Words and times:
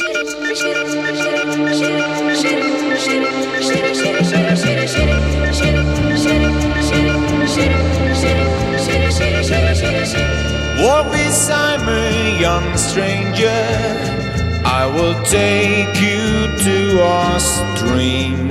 Walk 0.00 0.14
beside 11.10 11.80
me, 11.84 12.40
young 12.40 12.76
stranger. 12.76 13.48
I 14.64 14.86
will 14.94 15.20
take 15.24 16.00
you 16.00 16.46
to 16.62 17.02
our 17.02 17.40
stream. 17.40 18.48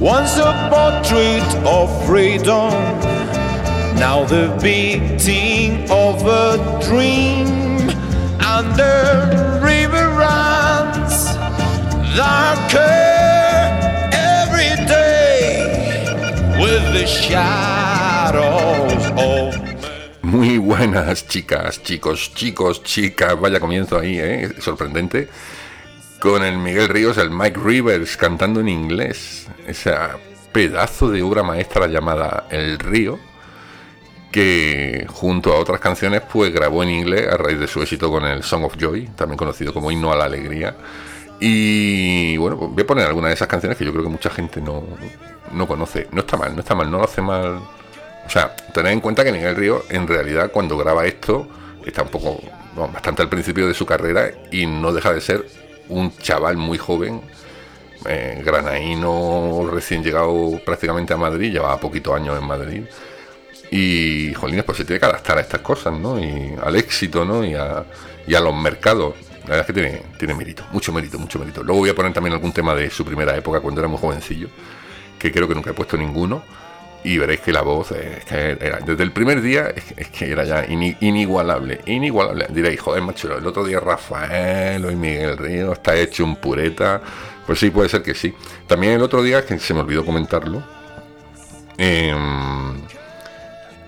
Once 0.00 0.38
a 0.38 0.52
portrait 0.72 1.50
of 1.66 2.06
freedom, 2.06 2.72
now 3.98 4.24
the 4.24 4.58
beating 4.62 5.90
of 5.90 6.26
a 6.26 6.80
dream, 6.82 7.63
Muy 20.22 20.58
buenas 20.58 21.26
chicas, 21.26 21.82
chicos, 21.82 22.32
chicos, 22.32 22.84
chicas. 22.84 23.40
Vaya 23.40 23.58
comienzo 23.58 23.98
ahí, 23.98 24.20
¿eh? 24.20 24.48
Sorprendente. 24.60 25.28
Con 26.20 26.44
el 26.44 26.56
Miguel 26.56 26.88
Ríos, 26.88 27.18
el 27.18 27.30
Mike 27.30 27.58
Rivers 27.60 28.16
cantando 28.16 28.60
en 28.60 28.68
inglés. 28.68 29.48
Ese 29.66 29.92
pedazo 30.52 31.10
de 31.10 31.22
obra 31.22 31.42
maestra 31.42 31.88
llamada 31.88 32.46
El 32.50 32.78
Río. 32.78 33.18
Que 34.34 35.06
junto 35.08 35.52
a 35.52 35.60
otras 35.60 35.78
canciones 35.78 36.22
pues 36.30 36.52
grabó 36.52 36.82
en 36.82 36.90
inglés 36.90 37.28
a 37.28 37.36
raíz 37.36 37.58
de 37.58 37.68
su 37.68 37.80
éxito 37.80 38.10
con 38.10 38.24
el 38.24 38.42
Song 38.42 38.64
of 38.64 38.76
Joy, 38.76 39.06
también 39.14 39.38
conocido 39.38 39.72
como 39.72 39.90
Himno 39.92 40.12
a 40.12 40.16
la 40.16 40.24
Alegría. 40.24 40.74
Y 41.38 42.36
bueno, 42.36 42.58
pues 42.58 42.70
voy 42.72 42.82
a 42.82 42.86
poner 42.86 43.06
algunas 43.06 43.30
de 43.30 43.34
esas 43.34 43.48
canciones 43.48 43.78
que 43.78 43.84
yo 43.84 43.92
creo 43.92 44.04
que 44.04 44.10
mucha 44.10 44.30
gente 44.30 44.60
no, 44.60 44.82
no 45.52 45.68
conoce. 45.68 46.08
No 46.10 46.20
está 46.20 46.36
mal, 46.36 46.54
no 46.54 46.60
está 46.60 46.74
mal, 46.74 46.90
no 46.90 46.98
lo 46.98 47.04
hace 47.04 47.22
mal 47.22 47.60
o 48.26 48.30
sea, 48.30 48.54
tened 48.72 48.92
en 48.92 49.00
cuenta 49.00 49.24
que 49.24 49.32
Miguel 49.32 49.56
Río, 49.56 49.82
en 49.90 50.06
realidad, 50.06 50.50
cuando 50.50 50.76
graba 50.78 51.04
esto, 51.06 51.46
está 51.84 52.02
un 52.02 52.08
poco, 52.08 52.40
bastante 52.92 53.22
al 53.22 53.28
principio 53.28 53.66
de 53.68 53.74
su 53.74 53.84
carrera 53.84 54.30
y 54.50 54.66
no 54.66 54.92
deja 54.92 55.12
de 55.12 55.20
ser 55.20 55.46
un 55.88 56.16
chaval 56.16 56.56
muy 56.56 56.78
joven, 56.78 57.20
eh, 58.06 58.42
granaíno, 58.44 59.68
recién 59.70 60.02
llegado 60.02 60.58
prácticamente 60.64 61.12
a 61.12 61.16
Madrid, 61.16 61.52
llevaba 61.52 61.78
poquitos 61.78 62.14
años 62.14 62.38
en 62.38 62.46
Madrid. 62.46 62.84
Y, 63.76 64.32
jolines, 64.34 64.64
pues 64.64 64.78
se 64.78 64.84
tiene 64.84 65.00
que 65.00 65.06
adaptar 65.06 65.36
a 65.38 65.40
estas 65.40 65.60
cosas, 65.60 65.98
¿no? 65.98 66.20
Y 66.20 66.54
al 66.62 66.76
éxito, 66.76 67.24
¿no? 67.24 67.44
Y 67.44 67.54
a, 67.54 67.84
y 68.24 68.34
a 68.34 68.40
los 68.40 68.54
mercados. 68.54 69.16
La 69.42 69.56
verdad 69.56 69.60
es 69.62 69.66
que 69.66 69.72
tiene, 69.72 70.02
tiene 70.16 70.34
mérito, 70.34 70.64
mucho 70.70 70.92
mérito, 70.92 71.18
mucho 71.18 71.40
mérito. 71.40 71.64
Luego 71.64 71.80
voy 71.80 71.90
a 71.90 71.94
poner 71.94 72.12
también 72.12 72.34
algún 72.34 72.52
tema 72.52 72.72
de 72.74 72.88
su 72.88 73.04
primera 73.04 73.36
época, 73.36 73.60
cuando 73.60 73.80
era 73.80 73.88
muy 73.88 73.98
jovencillo, 73.98 74.48
que 75.18 75.32
creo 75.32 75.48
que 75.48 75.56
nunca 75.56 75.70
he 75.70 75.74
puesto 75.74 75.96
ninguno 75.96 76.44
y 77.04 77.18
veréis 77.18 77.40
que 77.40 77.52
la 77.52 77.60
voz 77.62 77.92
es 77.92 78.24
que 78.24 78.56
era, 78.60 78.78
desde 78.78 79.02
el 79.02 79.12
primer 79.12 79.42
día 79.42 79.68
es, 79.96 80.08
que 80.08 80.30
era 80.30 80.44
ya 80.44 80.64
inigualable, 80.66 81.80
inigualable. 81.84 82.46
Diréis, 82.50 82.80
joder, 82.80 83.02
macho, 83.02 83.36
el 83.36 83.46
otro 83.46 83.64
día 83.64 83.78
Rafael, 83.78 84.84
hoy 84.84 84.96
Miguel 84.96 85.36
Río, 85.36 85.72
está 85.72 85.94
hecho 85.96 86.24
un 86.24 86.36
pureta. 86.36 87.02
Pues 87.44 87.58
sí, 87.58 87.70
puede 87.70 87.90
ser 87.90 88.02
que 88.02 88.14
sí. 88.14 88.34
También 88.66 88.94
el 88.94 89.02
otro 89.02 89.22
día, 89.22 89.44
que 89.44 89.58
se 89.58 89.74
me 89.74 89.80
olvidó 89.80 90.04
comentarlo, 90.06 90.62
em, 91.76 92.73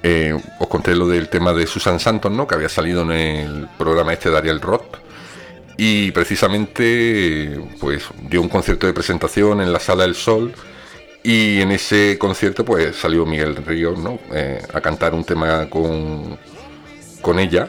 eh, 0.08 0.32
os 0.60 0.68
conté 0.68 0.94
lo 0.94 1.08
del 1.08 1.28
tema 1.28 1.52
de 1.52 1.66
Susan 1.66 1.98
Santos, 1.98 2.30
¿no? 2.30 2.46
Que 2.46 2.54
había 2.54 2.68
salido 2.68 3.02
en 3.02 3.10
el 3.10 3.68
programa 3.76 4.12
este 4.12 4.30
de 4.30 4.38
Ariel 4.38 4.60
Roth. 4.60 4.98
Y 5.76 6.12
precisamente, 6.12 7.58
pues, 7.80 8.04
dio 8.22 8.40
un 8.40 8.48
concierto 8.48 8.86
de 8.86 8.92
presentación 8.92 9.60
en 9.60 9.72
la 9.72 9.80
Sala 9.80 10.04
del 10.04 10.14
Sol 10.14 10.54
y 11.24 11.60
en 11.60 11.72
ese 11.72 12.18
concierto 12.20 12.64
pues 12.64 12.94
salió 12.94 13.26
Miguel 13.26 13.56
Ríos 13.56 13.98
¿no? 13.98 14.20
Eh, 14.32 14.62
a 14.72 14.80
cantar 14.80 15.12
un 15.12 15.24
tema 15.24 15.68
con, 15.68 16.38
con 17.20 17.40
ella. 17.40 17.68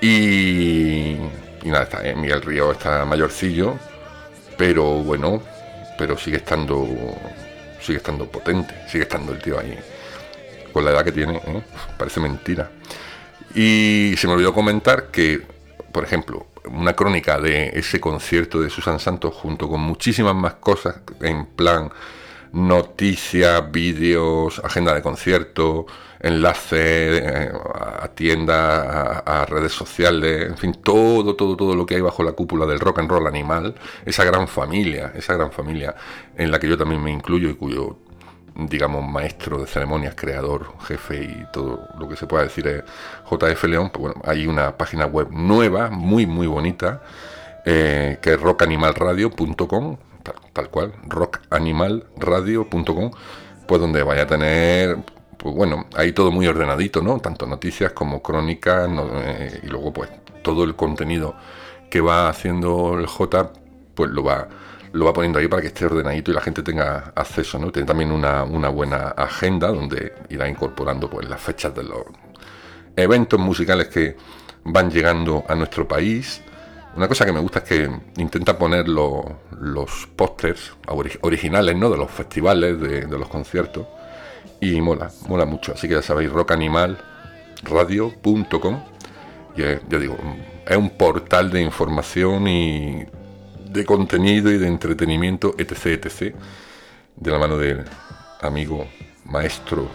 Y, 0.00 1.16
y 1.62 1.66
nada, 1.66 1.82
está, 1.82 2.08
eh, 2.08 2.16
Miguel 2.16 2.40
Ríos 2.40 2.78
está 2.78 3.04
mayorcillo, 3.04 3.74
pero 4.56 4.84
bueno, 5.02 5.42
pero 5.98 6.16
sigue 6.16 6.38
estando 6.38 6.88
sigue 7.82 7.98
estando 7.98 8.24
potente, 8.24 8.74
sigue 8.88 9.02
estando 9.02 9.32
el 9.32 9.42
tío 9.42 9.58
ahí. 9.58 9.78
Con 10.72 10.84
la 10.84 10.92
edad 10.92 11.04
que 11.04 11.12
tiene, 11.12 11.36
¿eh? 11.36 11.62
parece 11.98 12.20
mentira. 12.20 12.70
Y 13.54 14.14
se 14.16 14.26
me 14.26 14.34
olvidó 14.34 14.54
comentar 14.54 15.10
que, 15.10 15.42
por 15.92 16.04
ejemplo, 16.04 16.46
una 16.64 16.94
crónica 16.94 17.38
de 17.38 17.70
ese 17.74 18.00
concierto 18.00 18.60
de 18.60 18.70
Susan 18.70 19.00
Santos 19.00 19.34
junto 19.34 19.68
con 19.68 19.80
muchísimas 19.80 20.34
más 20.34 20.54
cosas 20.54 21.00
en 21.20 21.46
plan 21.46 21.90
noticias, 22.52 23.70
vídeos, 23.70 24.60
agenda 24.64 24.94
de 24.94 25.02
conciertos, 25.02 25.84
enlaces 26.18 27.22
eh, 27.22 27.52
a 28.00 28.08
tiendas, 28.08 29.22
a, 29.24 29.46
redes 29.46 29.72
sociales, 29.72 30.48
en 30.48 30.56
fin, 30.56 30.74
todo, 30.74 31.36
todo, 31.36 31.56
todo 31.56 31.74
lo 31.74 31.86
que 31.86 31.94
hay 31.94 32.00
bajo 32.00 32.22
la 32.22 32.32
cúpula 32.32 32.66
del 32.66 32.80
rock 32.80 32.98
and 32.98 33.10
roll 33.10 33.26
animal, 33.26 33.74
esa 34.04 34.24
gran 34.24 34.48
familia, 34.48 35.12
esa 35.14 35.34
gran 35.34 35.52
familia 35.52 35.94
en 36.36 36.50
la 36.50 36.58
que 36.58 36.68
yo 36.68 36.76
también 36.76 37.02
me 37.02 37.10
incluyo 37.10 37.48
y 37.48 37.54
cuyo 37.54 37.98
digamos, 38.54 39.06
maestro 39.06 39.60
de 39.60 39.66
ceremonias, 39.66 40.14
creador, 40.14 40.74
jefe 40.86 41.22
y 41.22 41.46
todo 41.52 41.88
lo 41.98 42.08
que 42.08 42.16
se 42.16 42.26
pueda 42.26 42.44
decir 42.44 42.66
es 42.66 42.82
JF 43.30 43.64
León, 43.64 43.90
pues 43.90 44.00
bueno, 44.00 44.20
hay 44.24 44.46
una 44.46 44.76
página 44.76 45.06
web 45.06 45.28
nueva, 45.30 45.90
muy, 45.90 46.26
muy 46.26 46.46
bonita, 46.46 47.02
eh, 47.64 48.18
que 48.20 48.34
es 48.34 48.40
rockanimalradio.com, 48.40 49.96
tal, 50.52 50.70
cual, 50.70 50.92
rockanimalradio.com, 51.06 53.10
pues 53.66 53.80
donde 53.80 54.02
vaya 54.02 54.22
a 54.22 54.26
tener, 54.26 54.98
pues 55.36 55.54
bueno, 55.54 55.86
ahí 55.96 56.12
todo 56.12 56.30
muy 56.30 56.46
ordenadito, 56.46 57.02
¿no? 57.02 57.18
Tanto 57.20 57.46
noticias 57.46 57.92
como 57.92 58.22
crónicas, 58.22 58.88
eh, 59.24 59.60
y 59.62 59.66
luego 59.66 59.92
pues 59.92 60.10
todo 60.42 60.64
el 60.64 60.74
contenido 60.76 61.34
que 61.90 62.00
va 62.00 62.28
haciendo 62.28 62.98
el 62.98 63.06
J, 63.06 63.52
pues 63.94 64.10
lo 64.10 64.24
va 64.24 64.48
lo 64.92 65.04
va 65.04 65.12
poniendo 65.12 65.38
ahí 65.38 65.48
para 65.48 65.62
que 65.62 65.68
esté 65.68 65.86
ordenadito 65.86 66.30
y 66.30 66.34
la 66.34 66.40
gente 66.40 66.62
tenga 66.62 67.12
acceso, 67.14 67.58
¿no? 67.58 67.70
Tiene 67.70 67.86
también 67.86 68.10
una, 68.10 68.44
una 68.44 68.68
buena 68.68 69.08
agenda 69.08 69.68
donde 69.68 70.14
irá 70.28 70.48
incorporando 70.48 71.08
pues 71.08 71.28
las 71.28 71.40
fechas 71.40 71.74
de 71.74 71.84
los 71.84 72.04
eventos 72.96 73.38
musicales 73.38 73.88
que 73.88 74.16
van 74.64 74.90
llegando 74.90 75.44
a 75.48 75.54
nuestro 75.54 75.86
país 75.86 76.42
una 76.96 77.06
cosa 77.08 77.24
que 77.24 77.32
me 77.32 77.40
gusta 77.40 77.60
es 77.60 77.64
que 77.64 77.88
intenta 78.16 78.58
poner 78.58 78.88
los 78.88 80.08
pósters 80.16 80.72
originales 81.20 81.76
¿no? 81.76 81.88
de 81.88 81.96
los 81.96 82.10
festivales, 82.10 82.80
de, 82.80 83.06
los 83.06 83.28
conciertos. 83.28 83.86
Y 84.60 84.80
mola, 84.80 85.08
mola 85.28 85.44
mucho. 85.46 85.72
Así 85.72 85.86
que 85.88 85.94
ya 85.94 86.02
sabéis, 86.02 86.32
rockanimalradio.com. 86.32 88.82
Y 89.56 89.62
ya 89.62 89.78
digo, 89.98 90.16
es 90.66 90.76
un 90.76 90.90
portal 90.90 91.50
de 91.50 91.62
información 91.62 92.46
y 92.48 93.06
de 93.70 93.84
contenido 93.84 94.50
y 94.50 94.58
de 94.58 94.66
entretenimiento, 94.66 95.54
etc, 95.56 96.04
etc. 96.04 96.34
De 97.16 97.30
la 97.30 97.38
mano 97.38 97.56
del 97.56 97.84
amigo, 98.40 98.88
maestro 99.24 99.88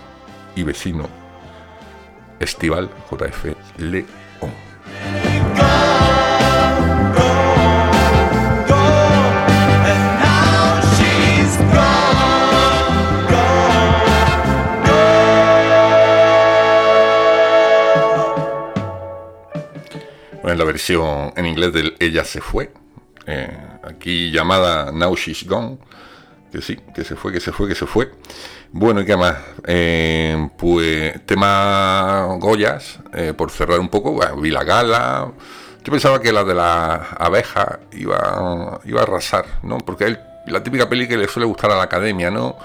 y 0.55 0.63
vecino 0.63 1.09
Estival 2.39 2.89
JF 3.09 3.55
León. 3.77 4.05
en 20.47 20.59
la 20.59 20.63
versión 20.63 21.33
en 21.35 21.45
inglés 21.47 21.73
del 21.73 21.97
Ella 21.99 22.23
se 22.23 22.39
fue, 22.39 22.71
eh, 23.27 23.57
aquí 23.83 24.31
llamada 24.31 24.91
Now 24.91 25.15
She's 25.15 25.45
Gone, 25.47 25.77
que 26.51 26.61
sí, 26.61 26.77
que 26.93 27.03
se 27.03 27.15
fue, 27.15 27.31
que 27.31 27.39
se 27.39 27.51
fue, 27.51 27.67
que 27.67 27.75
se 27.75 27.85
fue. 27.85 28.11
Bueno, 28.71 29.01
¿y 29.01 29.05
qué 29.05 29.17
más? 29.17 29.37
Eh, 29.65 30.49
pues 30.57 31.25
tema 31.25 32.35
Goyas, 32.39 32.99
eh, 33.13 33.33
por 33.35 33.51
cerrar 33.51 33.79
un 33.79 33.89
poco, 33.89 34.19
vi 34.37 34.51
la 34.51 34.63
gala. 34.63 35.31
Yo 35.83 35.91
pensaba 35.91 36.21
que 36.21 36.31
la 36.31 36.43
de 36.43 36.55
la 36.55 36.95
abeja 37.17 37.79
iba, 37.91 38.79
iba 38.85 38.99
a 38.99 39.03
arrasar, 39.03 39.45
¿no? 39.63 39.77
Porque 39.77 40.07
es 40.07 40.19
la 40.47 40.63
típica 40.63 40.89
peli 40.89 41.07
que 41.07 41.17
le 41.17 41.27
suele 41.27 41.45
gustar 41.45 41.71
a 41.71 41.75
la 41.75 41.83
academia, 41.83 42.31
¿no? 42.31 42.57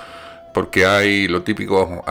Porque 0.55 0.87
hay 0.87 1.29
lo 1.29 1.43
típico 1.43 2.03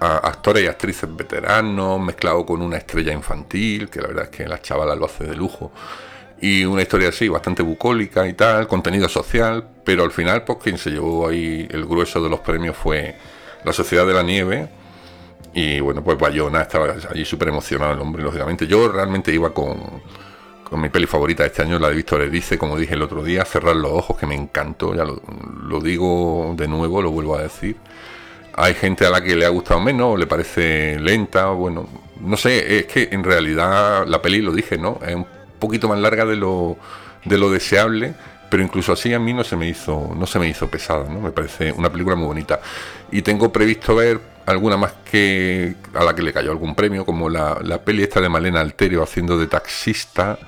actores 0.00 0.62
y 0.62 0.66
actrices 0.66 1.14
veteranos, 1.14 2.00
mezclado 2.00 2.46
con 2.46 2.62
una 2.62 2.76
estrella 2.76 3.12
infantil, 3.12 3.90
que 3.90 4.00
la 4.00 4.08
verdad 4.08 4.24
es 4.24 4.30
que 4.30 4.46
la 4.46 4.60
chavala 4.60 4.94
lo 4.94 5.06
hace 5.06 5.24
de 5.24 5.34
lujo. 5.34 5.72
Y 6.40 6.64
una 6.64 6.82
historia 6.82 7.08
así, 7.08 7.28
bastante 7.28 7.62
bucólica 7.62 8.26
y 8.28 8.34
tal, 8.34 8.68
contenido 8.68 9.08
social, 9.08 9.66
pero 9.84 10.04
al 10.04 10.12
final, 10.12 10.44
pues 10.44 10.58
quien 10.62 10.78
se 10.78 10.90
llevó 10.90 11.28
ahí 11.28 11.66
el 11.70 11.84
grueso 11.84 12.22
de 12.22 12.30
los 12.30 12.40
premios 12.40 12.76
fue 12.76 13.16
la 13.64 13.72
Sociedad 13.72 14.06
de 14.06 14.14
la 14.14 14.22
Nieve. 14.22 14.68
Y 15.54 15.80
bueno, 15.80 16.04
pues 16.04 16.18
Bayona 16.18 16.62
estaba 16.62 16.94
allí 17.10 17.24
súper 17.24 17.48
emocionado 17.48 17.92
el 17.92 18.00
hombre, 18.00 18.22
lógicamente. 18.22 18.66
Yo 18.66 18.88
realmente 18.88 19.32
iba 19.32 19.52
con, 19.52 20.02
con 20.68 20.80
mi 20.80 20.88
peli 20.90 21.06
favorita 21.06 21.46
este 21.46 21.62
año, 21.62 21.78
la 21.78 21.88
de 21.88 21.94
Víctor 21.94 22.28
dice, 22.30 22.58
como 22.58 22.76
dije 22.76 22.94
el 22.94 23.02
otro 23.02 23.24
día, 23.24 23.44
Cerrar 23.44 23.76
los 23.76 23.90
ojos, 23.90 24.18
que 24.18 24.26
me 24.26 24.34
encantó, 24.34 24.94
ya 24.94 25.04
lo, 25.04 25.80
digo 25.80 26.54
de 26.56 26.68
nuevo, 26.68 27.00
lo 27.00 27.10
vuelvo 27.10 27.36
a 27.36 27.42
decir. 27.42 27.76
Hay 28.54 28.74
gente 28.74 29.06
a 29.06 29.10
la 29.10 29.22
que 29.22 29.36
le 29.36 29.46
ha 29.46 29.48
gustado 29.48 29.80
menos, 29.80 30.18
le 30.18 30.26
parece 30.26 30.98
lenta, 31.00 31.46
bueno, 31.46 31.88
no 32.20 32.36
sé, 32.36 32.78
es 32.78 32.86
que 32.86 33.08
en 33.12 33.24
realidad 33.24 34.06
la 34.06 34.20
peli, 34.20 34.42
lo 34.42 34.52
dije, 34.52 34.76
¿no? 34.76 34.98
Es 35.06 35.14
un 35.14 35.26
poquito 35.58 35.88
más 35.88 35.98
larga 35.98 36.24
de 36.24 36.36
lo, 36.36 36.76
de 37.24 37.38
lo 37.38 37.50
deseable, 37.50 38.14
pero 38.50 38.62
incluso 38.62 38.92
así 38.92 39.12
a 39.12 39.18
mí 39.18 39.32
no 39.32 39.44
se 39.44 39.56
me 39.56 39.68
hizo, 39.68 40.14
no 40.16 40.26
se 40.26 40.38
me 40.38 40.48
hizo 40.48 40.68
pesada, 40.68 41.08
¿no? 41.08 41.20
Me 41.20 41.32
parece 41.32 41.72
una 41.72 41.90
película 41.90 42.16
muy 42.16 42.26
bonita. 42.26 42.60
Y 43.10 43.22
tengo 43.22 43.52
previsto 43.52 43.94
ver 43.94 44.20
alguna 44.46 44.76
más 44.76 44.94
que 45.10 45.76
a 45.94 46.04
la 46.04 46.14
que 46.14 46.22
le 46.22 46.32
cayó 46.32 46.50
algún 46.50 46.74
premio, 46.74 47.04
como 47.04 47.28
la, 47.28 47.58
la 47.62 47.82
peli 47.82 48.02
esta 48.02 48.20
de 48.20 48.28
Malena 48.28 48.60
Alterio 48.60 49.02
haciendo 49.02 49.38
de 49.38 49.46
taxista 49.46 50.38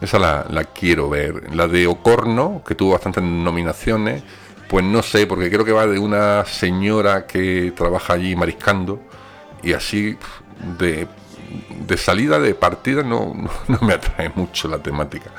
esa 0.00 0.18
la, 0.18 0.64
quiero 0.64 1.08
ver. 1.08 1.54
La 1.54 1.66
de 1.66 1.86
Ocorno, 1.86 2.62
que 2.66 2.74
tuvo 2.74 2.92
bastantes 2.92 3.22
nominaciones, 3.22 4.22
pues 4.68 4.84
no 4.84 5.02
sé, 5.02 5.26
porque 5.26 5.50
creo 5.50 5.64
que 5.64 5.72
va 5.72 5.86
de 5.86 5.98
una 5.98 6.44
señora 6.44 7.26
que 7.26 7.72
trabaja 7.76 8.14
allí 8.14 8.36
mariscando 8.36 9.00
y 9.62 9.72
así 9.72 10.16
de, 10.78 11.08
de 11.88 11.96
salida, 11.96 12.38
de 12.38 12.54
partida, 12.54 13.02
no, 13.02 13.34
no, 13.68 13.78
me 13.80 13.94
atrae 13.94 14.30
mucho 14.34 14.68
la 14.68 14.78
temática. 14.78 15.30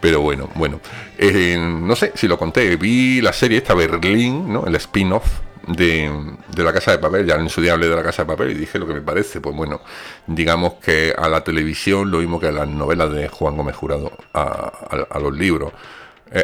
Pero 0.00 0.20
bueno, 0.20 0.48
bueno, 0.54 0.80
eh, 1.18 1.56
no 1.58 1.94
sé 1.96 2.12
si 2.14 2.26
lo 2.28 2.38
conté, 2.38 2.76
vi 2.76 3.20
la 3.20 3.32
serie 3.32 3.58
esta 3.58 3.74
Berlín, 3.74 4.52
¿no? 4.52 4.66
el 4.66 4.74
spin-off 4.76 5.26
de, 5.66 6.10
la 6.56 6.72
Casa 6.72 6.92
de 6.92 6.98
Papel, 6.98 7.26
ya 7.26 7.36
en 7.36 7.48
su 7.48 7.60
día 7.60 7.72
hablé 7.72 7.88
de 7.88 7.96
la 7.96 8.02
Casa 8.02 8.22
de 8.22 8.28
Papel 8.28 8.52
y 8.52 8.54
dije 8.54 8.78
lo 8.78 8.86
que 8.86 8.94
me 8.94 9.00
parece, 9.00 9.40
pues 9.40 9.56
bueno, 9.56 9.80
digamos 10.26 10.74
que 10.74 11.14
a 11.16 11.28
la 11.28 11.42
televisión 11.42 12.10
lo 12.10 12.18
mismo 12.18 12.38
que 12.38 12.48
a 12.48 12.52
las 12.52 12.68
novelas 12.68 13.12
de 13.12 13.28
Juan 13.28 13.56
Gómez 13.56 13.74
Jurado, 13.74 14.12
a, 14.32 15.18
los 15.20 15.36
libros, 15.36 15.72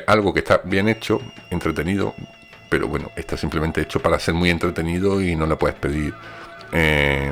algo 0.06 0.32
que 0.32 0.40
está 0.40 0.62
bien 0.64 0.88
hecho, 0.88 1.20
entretenido, 1.50 2.14
pero 2.68 2.88
bueno, 2.88 3.10
está 3.14 3.36
simplemente 3.36 3.82
hecho 3.82 4.00
para 4.00 4.18
ser 4.18 4.34
muy 4.34 4.50
entretenido 4.50 5.20
y 5.20 5.36
no 5.36 5.46
le 5.46 5.56
puedes 5.56 5.76
pedir, 5.76 6.14
eh, 6.72 7.30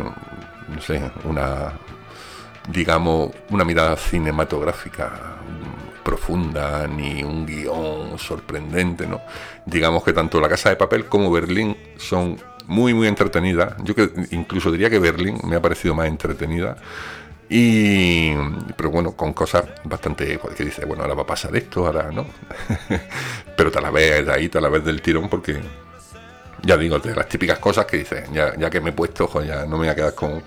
no 0.75 0.81
sé, 0.81 1.11
una, 1.25 1.73
digamos, 2.69 3.31
una 3.51 3.65
mirada 3.65 3.97
cinematográfica 3.97 5.37
profunda 6.03 6.87
ni 6.89 7.23
un 7.23 7.47
guion 7.47 8.19
sorprendente, 8.19 9.07
¿no? 9.07 9.21
Digamos 9.67 10.03
que 10.03 10.13
tanto 10.13 10.41
La 10.41 10.49
Casa 10.49 10.71
de 10.71 10.77
Papel 10.77 11.07
como 11.07 11.31
Berlín 11.31 11.77
son 11.97 12.37
muy, 12.67 12.95
muy 12.95 13.09
entretenidas. 13.09 13.75
Yo 13.83 13.95
que 13.95 14.11
incluso 14.31 14.71
diría 14.71 14.91
que 14.91 14.99
Berlín 14.99 15.39
me 15.45 15.57
ha 15.57 15.63
parecido 15.63 15.95
más 15.95 16.09
entretenida. 16.09 16.77
Y, 17.49 18.33
pero 18.77 18.91
bueno, 18.91 19.17
con 19.17 19.33
cosas 19.33 19.65
bastante 19.83 20.39
pues, 20.39 20.55
que 20.55 20.65
dice, 20.65 20.85
bueno, 20.85 21.03
ahora 21.03 21.15
va 21.15 21.23
a 21.23 21.27
pasar 21.27 21.55
esto, 21.57 21.85
ahora 21.85 22.11
no. 22.13 22.25
pero 23.57 23.73
ves 23.93 24.25
de 24.25 24.33
ahí, 24.33 24.49
te 24.49 24.61
la 24.61 24.69
ves 24.69 24.85
del 24.85 25.03
tirón, 25.03 25.29
porque 25.29 25.61
ya 26.63 26.77
digo, 26.77 26.99
de 26.99 27.15
las 27.15 27.29
típicas 27.29 27.59
cosas 27.59 27.87
que 27.87 27.99
dices, 27.99 28.31
ya, 28.33 28.55
ya 28.57 28.71
que 28.71 28.81
me 28.81 28.91
he 28.91 28.93
puesto, 28.93 29.25
ojo, 29.25 29.43
ya 29.43 29.63
no 29.63 29.73
me 29.73 29.79
voy 29.79 29.89
a 29.89 29.95
quedar 29.95 30.15
con, 30.15 30.43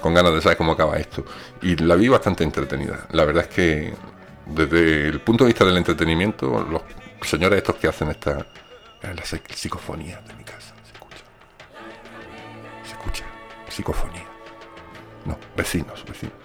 con 0.00 0.14
ganas 0.14 0.34
de 0.34 0.40
saber 0.40 0.56
cómo 0.56 0.72
acaba 0.72 0.96
esto. 0.96 1.24
Y 1.62 1.76
la 1.76 1.94
vi 1.94 2.08
bastante 2.08 2.44
entretenida. 2.44 3.06
La 3.12 3.24
verdad 3.24 3.44
es 3.44 3.54
que 3.54 3.94
desde 4.46 5.08
el 5.08 5.20
punto 5.20 5.44
de 5.44 5.48
vista 5.48 5.64
del 5.64 5.76
entretenimiento, 5.76 6.66
los 6.70 6.82
señores 7.22 7.58
estos 7.58 7.76
que 7.76 7.88
hacen 7.88 8.08
esta 8.08 8.46
la 9.02 9.22
psicofonía 9.54 10.20
de 10.26 10.34
mi 10.34 10.44
casa, 10.44 10.74
se 10.84 10.92
escucha. 10.92 11.24
Se 12.84 12.92
escucha, 12.92 13.24
psicofonía. 13.68 14.24
No, 15.24 15.38
vecinos, 15.56 16.04
vecinos. 16.04 16.36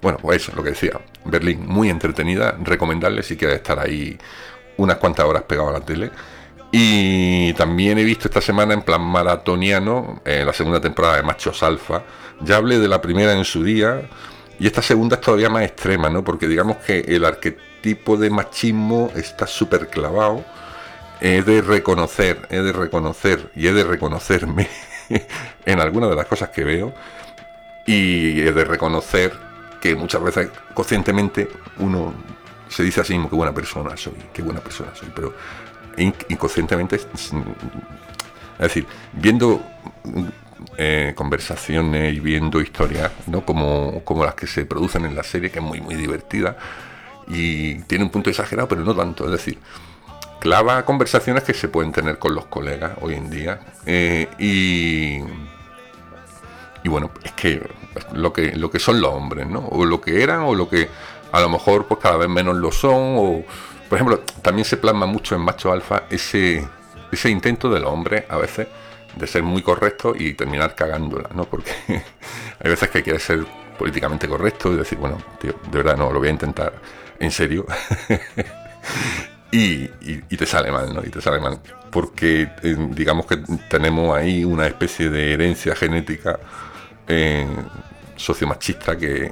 Bueno, 0.00 0.18
pues 0.20 0.42
eso, 0.42 0.52
lo 0.54 0.62
que 0.62 0.70
decía. 0.70 0.92
Berlín, 1.24 1.66
muy 1.66 1.90
entretenida, 1.90 2.56
recomendable 2.60 3.22
si 3.22 3.36
quieres 3.36 3.56
estar 3.56 3.78
ahí 3.80 4.16
unas 4.76 4.98
cuantas 4.98 5.26
horas 5.26 5.42
pegado 5.42 5.70
a 5.70 5.72
la 5.72 5.80
tele. 5.80 6.10
Y 6.70 7.52
también 7.54 7.98
he 7.98 8.04
visto 8.04 8.28
esta 8.28 8.40
semana 8.40 8.74
en 8.74 8.82
plan 8.82 9.00
maratoniano 9.00 10.20
eh, 10.24 10.44
la 10.44 10.52
segunda 10.52 10.80
temporada 10.80 11.16
de 11.16 11.22
Machos 11.22 11.62
Alfa. 11.62 12.02
Ya 12.40 12.56
hablé 12.56 12.78
de 12.78 12.88
la 12.88 13.00
primera 13.00 13.32
en 13.32 13.44
su 13.44 13.64
día 13.64 14.02
y 14.60 14.66
esta 14.66 14.82
segunda 14.82 15.16
es 15.16 15.22
todavía 15.22 15.48
más 15.48 15.62
extrema, 15.62 16.10
¿no? 16.10 16.22
Porque 16.22 16.46
digamos 16.46 16.78
que 16.78 17.00
el 17.00 17.24
arquetipo 17.24 18.16
de 18.16 18.28
machismo 18.30 19.10
está 19.14 19.46
súper 19.46 19.88
clavado. 19.88 20.44
He 21.20 21.42
de 21.42 21.62
reconocer, 21.62 22.46
he 22.50 22.60
de 22.60 22.72
reconocer 22.72 23.50
y 23.56 23.66
he 23.66 23.72
de 23.72 23.84
reconocerme 23.84 24.68
en 25.64 25.80
algunas 25.80 26.10
de 26.10 26.16
las 26.16 26.26
cosas 26.26 26.50
que 26.50 26.64
veo. 26.64 26.92
Y 27.86 28.40
he 28.40 28.52
de 28.52 28.64
reconocer 28.64 29.32
que 29.80 29.94
muchas 29.94 30.22
veces 30.22 30.50
conscientemente 30.74 31.48
uno 31.78 32.12
se 32.68 32.82
dice 32.82 33.00
así 33.00 33.14
mismo, 33.14 33.30
qué 33.30 33.36
buena 33.36 33.54
persona 33.54 33.96
soy, 33.96 34.14
qué 34.32 34.42
buena 34.42 34.60
persona 34.60 34.90
soy, 34.94 35.10
pero 35.14 35.34
inconscientemente, 36.00 36.96
es 36.96 37.32
decir, 38.58 38.86
viendo 39.12 39.62
eh, 40.76 41.12
conversaciones 41.16 42.14
y 42.14 42.20
viendo 42.20 42.60
historias, 42.60 43.12
¿no? 43.26 43.44
Como, 43.44 44.02
como 44.04 44.24
las 44.24 44.34
que 44.34 44.46
se 44.46 44.64
producen 44.64 45.04
en 45.04 45.14
la 45.14 45.22
serie, 45.22 45.50
que 45.50 45.58
es 45.58 45.64
muy, 45.64 45.80
muy 45.80 45.94
divertida 45.94 46.56
y 47.28 47.80
tiene 47.82 48.04
un 48.04 48.10
punto 48.10 48.30
exagerado, 48.30 48.68
pero 48.68 48.84
no 48.84 48.94
tanto. 48.94 49.24
Es 49.26 49.32
decir, 49.32 49.58
clava 50.40 50.84
conversaciones 50.84 51.44
que 51.44 51.54
se 51.54 51.68
pueden 51.68 51.92
tener 51.92 52.18
con 52.18 52.34
los 52.34 52.46
colegas 52.46 52.92
hoy 53.00 53.14
en 53.14 53.30
día. 53.30 53.60
Eh, 53.86 54.28
y, 54.38 55.18
y 56.82 56.88
bueno, 56.88 57.10
es 57.22 57.32
que 57.32 57.62
lo 58.12 58.32
que 58.32 58.54
lo 58.56 58.70
que 58.70 58.78
son 58.78 59.00
los 59.00 59.12
hombres, 59.12 59.46
¿no? 59.46 59.60
O 59.60 59.84
lo 59.84 60.00
que 60.00 60.22
eran, 60.22 60.40
o 60.40 60.54
lo 60.54 60.68
que 60.68 60.88
a 61.32 61.40
lo 61.40 61.48
mejor 61.48 61.86
pues 61.86 62.00
cada 62.00 62.16
vez 62.16 62.28
menos 62.28 62.56
lo 62.56 62.72
son. 62.72 63.16
O, 63.16 63.44
por 63.88 63.96
ejemplo, 63.96 64.20
también 64.42 64.64
se 64.64 64.76
plasma 64.76 65.06
mucho 65.06 65.34
en 65.34 65.40
Macho 65.40 65.72
Alfa 65.72 66.04
ese, 66.10 66.66
ese 67.10 67.30
intento 67.30 67.70
del 67.70 67.84
hombre 67.84 68.26
a 68.28 68.36
veces 68.36 68.68
de 69.16 69.26
ser 69.26 69.42
muy 69.42 69.62
correcto 69.62 70.14
y 70.16 70.34
terminar 70.34 70.74
cagándola, 70.74 71.30
¿no? 71.34 71.44
Porque 71.44 71.72
hay 71.88 72.70
veces 72.70 72.88
que 72.90 73.02
quieres 73.02 73.22
ser 73.22 73.44
políticamente 73.78 74.28
correcto 74.28 74.72
y 74.72 74.76
decir, 74.76 74.98
bueno, 74.98 75.18
tío, 75.40 75.54
de 75.70 75.78
verdad 75.78 75.96
no, 75.96 76.12
lo 76.12 76.18
voy 76.18 76.28
a 76.28 76.32
intentar 76.32 76.74
en 77.18 77.30
serio. 77.30 77.66
y, 79.50 79.86
te 80.36 80.46
sale 80.46 80.70
mal, 80.70 80.94
¿no? 80.94 81.02
Y 81.04 81.08
te 81.08 81.20
sale 81.20 81.40
mal. 81.40 81.58
Porque 81.90 82.42
eh, 82.62 82.76
digamos 82.90 83.26
que 83.26 83.38
tenemos 83.68 84.16
ahí 84.16 84.44
una 84.44 84.66
especie 84.66 85.08
de 85.08 85.32
herencia 85.32 85.74
genética 85.74 86.38
eh, 87.06 87.46
sociomachista 88.16 88.96
que, 88.98 89.30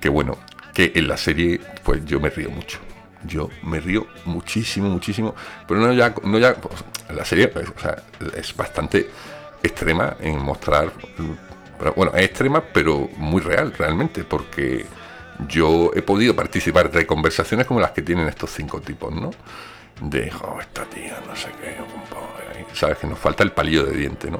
que, 0.00 0.08
bueno, 0.08 0.38
que 0.72 0.92
en 0.94 1.06
la 1.06 1.18
serie 1.18 1.60
pues 1.84 2.04
yo 2.06 2.18
me 2.18 2.30
río 2.30 2.50
mucho 2.50 2.78
yo 3.24 3.48
me 3.62 3.80
río 3.80 4.06
muchísimo, 4.24 4.88
muchísimo. 4.88 5.34
Pero 5.66 5.80
no 5.80 5.92
ya, 5.92 6.14
no 6.22 6.38
ya 6.38 6.54
pues, 6.54 6.84
la 7.10 7.24
serie 7.24 7.52
es 8.36 8.56
bastante 8.56 9.10
extrema 9.62 10.16
en 10.20 10.38
mostrar. 10.38 10.92
bueno, 11.96 12.12
es 12.14 12.24
extrema, 12.24 12.62
pero 12.72 13.08
muy 13.16 13.40
real, 13.40 13.72
realmente, 13.76 14.24
porque 14.24 14.86
yo 15.48 15.90
he 15.94 16.02
podido 16.02 16.34
participar 16.34 16.90
de 16.90 17.06
conversaciones 17.06 17.66
como 17.66 17.80
las 17.80 17.92
que 17.92 18.02
tienen 18.02 18.28
estos 18.28 18.50
cinco 18.50 18.80
tipos, 18.80 19.14
¿no? 19.14 19.30
De, 20.00 20.32
oh, 20.42 20.60
esta 20.60 20.84
tía, 20.84 21.18
no 21.26 21.36
sé 21.36 21.48
qué, 21.60 21.76
sabes 22.74 22.98
que 22.98 23.06
nos 23.06 23.18
falta 23.18 23.42
el 23.42 23.52
palillo 23.52 23.84
de 23.84 23.96
diente, 23.96 24.30
¿no? 24.30 24.38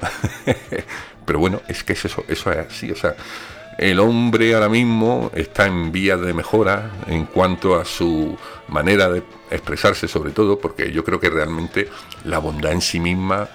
pero 1.27 1.39
bueno, 1.39 1.61
es 1.69 1.85
que 1.85 1.93
es 1.93 2.05
eso, 2.05 2.25
eso 2.29 2.53
es 2.53 2.67
así, 2.67 2.91
o 2.91 2.97
sea, 2.97 3.15
el 3.79 3.99
hombre 3.99 4.55
ahora 4.55 4.69
mismo 4.69 5.31
está 5.35 5.67
en 5.67 5.91
vías 5.93 6.21
de 6.21 6.35
mejora 6.35 6.91
en 7.07 7.25
cuanto 7.27 7.79
a 7.79 7.85
su 7.85 8.37
manera 8.69 9.09
de 9.09 9.23
expresarse 9.51 10.07
sobre 10.09 10.33
todo, 10.33 10.59
porque 10.59 10.93
yo 10.93 11.05
creo 11.05 11.19
que 11.19 11.31
realmente 11.31 11.89
la 12.25 12.39
bondad 12.39 12.73
en 12.73 12.81
sí 12.81 13.01
misma 13.01 13.49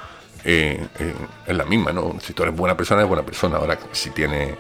eh, 0.44 0.88
eh, 1.00 1.14
es 1.46 1.56
la 1.56 1.66
misma, 1.66 1.92
¿no? 1.92 2.18
Si 2.20 2.34
tú 2.34 2.44
eres 2.44 2.56
buena 2.56 2.76
persona, 2.76 3.02
es 3.02 3.08
buena 3.08 3.26
persona. 3.26 3.58
Ahora, 3.58 3.78
si 3.92 4.12
tiene 4.12 4.56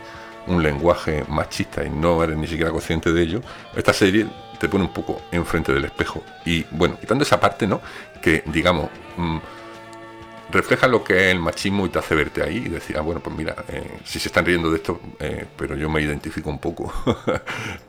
un 0.47 0.62
lenguaje 0.62 1.24
machista 1.27 1.83
y 1.83 1.89
no 1.89 2.24
eres 2.24 2.38
ni 2.38 2.47
siquiera 2.47 2.71
consciente 2.71 3.12
de 3.12 3.21
ello, 3.21 3.41
esta 3.75 3.93
serie 3.93 4.27
te 4.59 4.69
pone 4.69 4.83
un 4.83 4.93
poco 4.93 5.21
enfrente 5.31 5.74
del 5.74 5.85
espejo. 5.85 6.24
Y 6.45 6.65
bueno, 6.71 6.97
quitando 7.00 7.24
esa 7.24 7.39
parte, 7.39 7.67
¿no? 7.67 7.81
Que 8.21 8.43
digamos... 8.47 8.89
Mm, 9.17 9.38
refleja 10.51 10.87
lo 10.87 11.03
que 11.03 11.13
es 11.13 11.33
el 11.33 11.39
machismo 11.39 11.85
y 11.85 11.89
te 11.89 11.99
hace 11.99 12.15
verte 12.15 12.43
ahí 12.43 12.57
y 12.57 12.69
decir, 12.69 12.97
ah, 12.97 13.01
bueno, 13.01 13.21
pues 13.21 13.35
mira, 13.35 13.55
eh, 13.67 13.99
si 14.03 14.19
se 14.19 14.29
están 14.29 14.45
riendo 14.45 14.69
de 14.69 14.77
esto, 14.77 14.99
eh, 15.19 15.45
pero 15.57 15.75
yo 15.75 15.89
me 15.89 16.01
identifico 16.01 16.49
un 16.49 16.59
poco, 16.59 16.91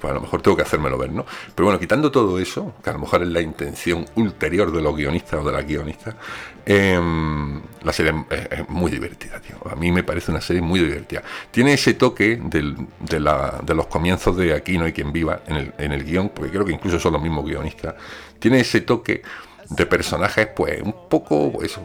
pues 0.00 0.10
a 0.10 0.14
lo 0.14 0.20
mejor 0.20 0.42
tengo 0.42 0.56
que 0.56 0.62
hacérmelo 0.62 0.98
ver, 0.98 1.12
¿no? 1.12 1.24
Pero 1.54 1.66
bueno, 1.66 1.78
quitando 1.78 2.10
todo 2.10 2.38
eso, 2.38 2.74
que 2.82 2.90
a 2.90 2.92
lo 2.94 3.00
mejor 3.00 3.22
es 3.22 3.28
la 3.28 3.40
intención 3.40 4.06
ulterior 4.16 4.72
de 4.72 4.82
los 4.82 4.96
guionistas 4.96 5.40
o 5.40 5.44
de 5.44 5.52
la 5.52 5.62
guionista, 5.62 6.16
em, 6.64 7.60
la 7.82 7.92
serie 7.92 8.14
es, 8.30 8.68
muy 8.68 8.90
divertida, 8.90 9.40
tío. 9.40 9.56
A 9.70 9.76
mí 9.76 9.92
me 9.92 10.02
parece 10.02 10.30
una 10.30 10.40
serie 10.40 10.62
muy 10.62 10.80
divertida. 10.80 11.22
Tiene 11.50 11.74
ese 11.74 11.94
toque 11.94 12.40
de, 12.42 13.74
los 13.74 13.86
comienzos 13.86 14.36
de 14.36 14.54
Aquí 14.54 14.78
no 14.78 14.84
hay 14.84 14.92
quien 14.92 15.12
viva 15.12 15.42
en 15.46 15.56
el, 15.56 15.74
en 15.78 15.92
el 15.92 16.04
guion, 16.04 16.30
porque 16.30 16.50
creo 16.50 16.64
que 16.64 16.72
incluso 16.72 16.98
son 16.98 17.12
los 17.12 17.22
mismos 17.22 17.44
guionistas. 17.44 17.94
Tiene 18.38 18.60
ese 18.60 18.80
toque 18.80 19.22
de 19.70 19.86
personajes, 19.86 20.48
pues, 20.54 20.80
un 20.82 21.08
poco, 21.08 21.52
pues, 21.52 21.78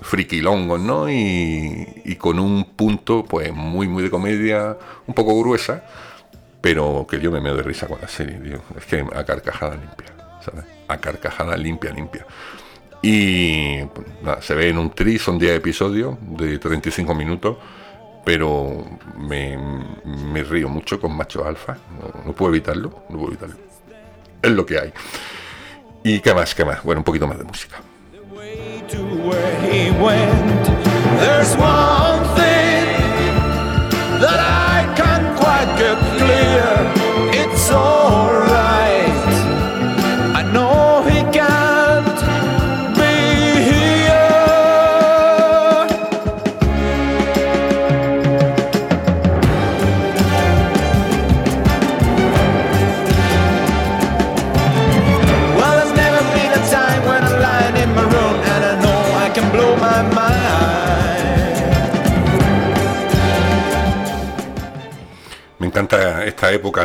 friquilongos, 0.00 0.80
¿no? 0.80 1.10
Y, 1.10 2.16
con 2.18 2.38
un 2.38 2.64
punto, 2.64 3.24
pues, 3.24 3.52
muy, 3.52 3.88
muy 3.88 4.02
de 4.02 4.10
comedia, 4.10 4.76
un 5.06 5.14
poco 5.14 5.38
gruesa, 5.38 5.84
pero 6.60 7.06
que 7.08 7.20
yo 7.20 7.30
me 7.30 7.40
meo 7.40 7.56
de 7.56 7.62
risa 7.62 7.86
con 7.86 8.00
la 8.00 8.08
serie, 8.08 8.36
tío. 8.38 8.60
Es 8.76 8.86
que 8.86 9.04
a 9.14 9.24
carcajada 9.24 9.76
limpia, 9.76 10.12
¿sabes? 10.44 10.64
A 10.88 10.98
carcajada 10.98 11.56
limpia, 11.56 11.92
limpia. 11.92 12.26
Y 13.02 13.84
pues, 13.84 14.06
nada, 14.22 14.42
se 14.42 14.54
ve 14.54 14.68
en 14.68 14.78
un 14.78 14.90
tri, 14.90 15.18
son 15.18 15.38
10 15.38 15.56
episodios 15.56 16.16
de 16.20 16.58
35 16.58 17.14
minutos, 17.14 17.56
pero 18.24 18.84
me, 19.16 19.56
río 20.42 20.68
mucho 20.68 21.00
con 21.00 21.16
machos 21.16 21.46
alfa, 21.46 21.78
no, 22.26 22.32
puedo 22.32 22.52
evitarlo, 22.52 23.04
no 23.08 23.16
puedo 23.16 23.28
evitarlo. 23.28 23.56
Es 24.42 24.50
lo 24.50 24.66
que 24.66 24.78
hay. 24.78 24.92
¿Y 26.04 26.20
qué 26.20 26.34
más? 26.34 26.54
¿Qué 26.54 26.64
más? 26.64 26.82
Bueno, 26.82 27.00
un 27.00 27.04
poquito 27.04 27.26
más 27.26 27.38
de 27.38 27.44
música. 27.44 27.76
to 28.88 28.98
where 29.28 29.60
he 29.60 29.90
went, 30.02 30.64
there's 31.20 31.54
one 31.56 32.24
thing 32.36 32.86
that 34.20 34.38
I 34.40 34.67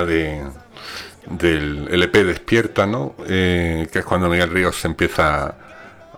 de, 0.05 0.43
del 1.29 1.87
LP 1.89 2.23
Despierta, 2.23 2.85
¿no? 2.85 3.15
Eh, 3.27 3.87
que 3.91 3.99
es 3.99 4.05
cuando 4.05 4.29
Miguel 4.29 4.49
Ríos 4.49 4.83
empieza 4.85 5.55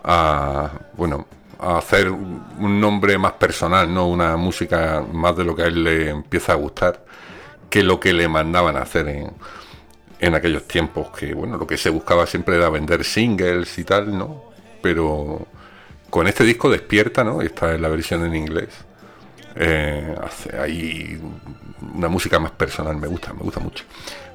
a, 0.02 0.70
bueno, 0.94 1.26
a 1.58 1.78
hacer 1.78 2.10
un 2.10 2.80
nombre 2.80 3.18
más 3.18 3.32
personal, 3.32 3.92
¿no? 3.92 4.08
Una 4.08 4.36
música 4.36 5.04
más 5.12 5.36
de 5.36 5.44
lo 5.44 5.54
que 5.54 5.62
a 5.62 5.66
él 5.66 5.84
le 5.84 6.10
empieza 6.10 6.52
a 6.52 6.56
gustar 6.56 7.04
que 7.70 7.82
lo 7.82 7.98
que 8.00 8.12
le 8.12 8.28
mandaban 8.28 8.76
a 8.76 8.82
hacer 8.82 9.08
en, 9.08 9.32
en 10.20 10.34
aquellos 10.34 10.66
tiempos, 10.66 11.10
que 11.10 11.34
bueno, 11.34 11.56
lo 11.56 11.66
que 11.66 11.76
se 11.76 11.90
buscaba 11.90 12.26
siempre 12.26 12.56
era 12.56 12.68
vender 12.68 13.04
singles 13.04 13.78
y 13.78 13.84
tal, 13.84 14.16
¿no? 14.16 14.44
Pero 14.82 15.46
con 16.10 16.26
este 16.26 16.44
disco 16.44 16.70
despierta, 16.70 17.24
¿no? 17.24 17.42
Esta 17.42 17.74
es 17.74 17.80
la 17.80 17.88
versión 17.88 18.24
en 18.24 18.34
inglés. 18.34 18.85
Eh, 19.56 20.14
ahí 20.60 21.18
una 21.94 22.08
música 22.08 22.38
más 22.38 22.52
personal, 22.52 22.96
me 22.96 23.06
gusta, 23.06 23.32
me 23.32 23.40
gusta 23.40 23.60
mucho. 23.60 23.84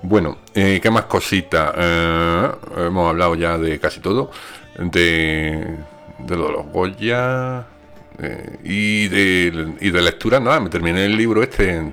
Bueno, 0.04 0.40
eh, 0.54 0.80
¿qué 0.82 0.90
más 0.90 1.06
cositas? 1.06 1.74
Eh, 1.78 2.52
hemos 2.78 3.10
hablado 3.10 3.36
ya 3.36 3.58
de 3.58 3.80
casi 3.80 4.00
todo, 4.00 4.32
de, 4.78 5.78
de 6.20 6.36
los 6.36 6.66
Goya 6.68 7.68
eh, 8.20 8.60
y, 8.64 9.08
de, 9.08 9.76
y 9.80 9.92
de 9.92 10.02
lectura, 10.02 10.40
nada, 10.40 10.60
me 10.60 10.70
terminé 10.70 11.06
el 11.06 11.18
libro 11.18 11.44
este, 11.44 11.92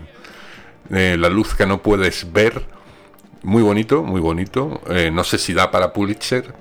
La 0.88 1.28
luz 1.28 1.54
que 1.54 1.66
no 1.66 1.82
puedes 1.82 2.32
ver, 2.32 2.62
muy 3.42 3.62
bonito, 3.62 4.02
muy 4.02 4.20
bonito, 4.20 4.80
no 5.12 5.24
sé 5.24 5.38
si 5.38 5.52
da 5.54 5.70
para 5.70 5.92
Pulitzer, 5.92 6.54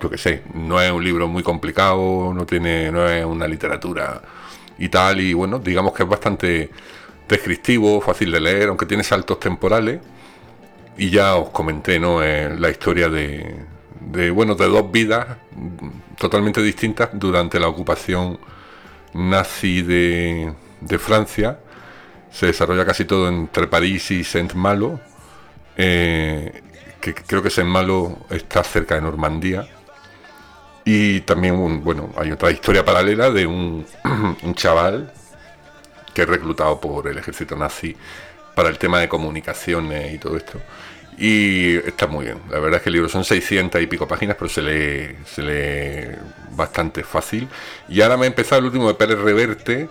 yo 0.00 0.10
que 0.10 0.18
sé, 0.18 0.42
no 0.54 0.80
es 0.80 0.90
un 0.90 1.04
libro 1.04 1.28
muy 1.28 1.42
complicado, 1.42 2.32
no 2.34 2.46
tiene, 2.46 2.90
no 2.90 3.08
es 3.08 3.24
una 3.24 3.46
literatura 3.46 4.22
y 4.78 4.88
tal, 4.88 5.20
y 5.20 5.32
bueno, 5.32 5.58
digamos 5.58 5.92
que 5.92 6.02
es 6.02 6.08
bastante 6.08 6.70
descriptivo, 7.28 8.00
fácil 8.00 8.32
de 8.32 8.40
leer, 8.40 8.68
aunque 8.68 8.86
tiene 8.86 9.02
saltos 9.02 9.40
temporales. 9.40 10.00
Y 10.96 11.10
ya 11.10 11.36
os 11.36 11.50
comenté, 11.50 11.98
¿no? 11.98 12.22
Eh, 12.22 12.54
la 12.58 12.70
historia 12.70 13.08
de, 13.08 13.56
de, 14.00 14.30
bueno, 14.30 14.54
de 14.54 14.66
dos 14.68 14.90
vidas 14.92 15.26
totalmente 16.18 16.62
distintas 16.62 17.10
durante 17.12 17.58
la 17.58 17.68
ocupación 17.68 18.38
nazi 19.14 19.82
de, 19.82 20.54
Francia. 20.98 21.58
Se 22.30 22.46
desarrolla 22.46 22.84
casi 22.84 23.04
todo 23.04 23.28
entre 23.28 23.66
París 23.68 24.10
y 24.10 24.24
Saint-Malo, 24.24 25.00
eh, 25.76 26.62
que 27.00 27.14
creo 27.14 27.42
que 27.42 27.50
Saint-Malo 27.50 28.18
está 28.30 28.62
cerca 28.64 28.96
de 28.96 29.02
Normandía. 29.02 29.66
Y 30.84 31.20
también, 31.20 31.82
bueno, 31.82 32.12
hay 32.16 32.32
otra 32.32 32.50
historia 32.50 32.84
paralela 32.84 33.30
de 33.30 33.46
un, 33.46 33.86
un 34.42 34.54
chaval 34.54 35.12
que 36.12 36.22
es 36.22 36.28
reclutado 36.28 36.80
por 36.80 37.08
el 37.08 37.18
ejército 37.18 37.56
nazi 37.56 37.96
para 38.54 38.68
el 38.68 38.78
tema 38.78 39.00
de 39.00 39.08
comunicaciones 39.08 40.14
y 40.14 40.18
todo 40.18 40.36
esto. 40.36 40.60
Y 41.16 41.76
está 41.76 42.06
muy 42.06 42.26
bien. 42.26 42.38
La 42.50 42.58
verdad 42.58 42.78
es 42.78 42.82
que 42.82 42.88
el 42.88 42.94
libro 42.94 43.08
son 43.08 43.24
600 43.24 43.80
y 43.80 43.86
pico 43.86 44.08
páginas, 44.08 44.36
pero 44.38 44.48
se 44.48 44.62
lee, 44.62 45.16
se 45.24 45.42
lee 45.42 46.16
bastante 46.52 47.04
fácil. 47.04 47.48
Y 47.88 48.00
ahora 48.00 48.16
me 48.16 48.24
ha 48.24 48.28
empezado 48.28 48.60
el 48.60 48.66
último 48.66 48.88
de 48.88 48.94
Pérez 48.94 49.18
Reverte, 49.18 49.88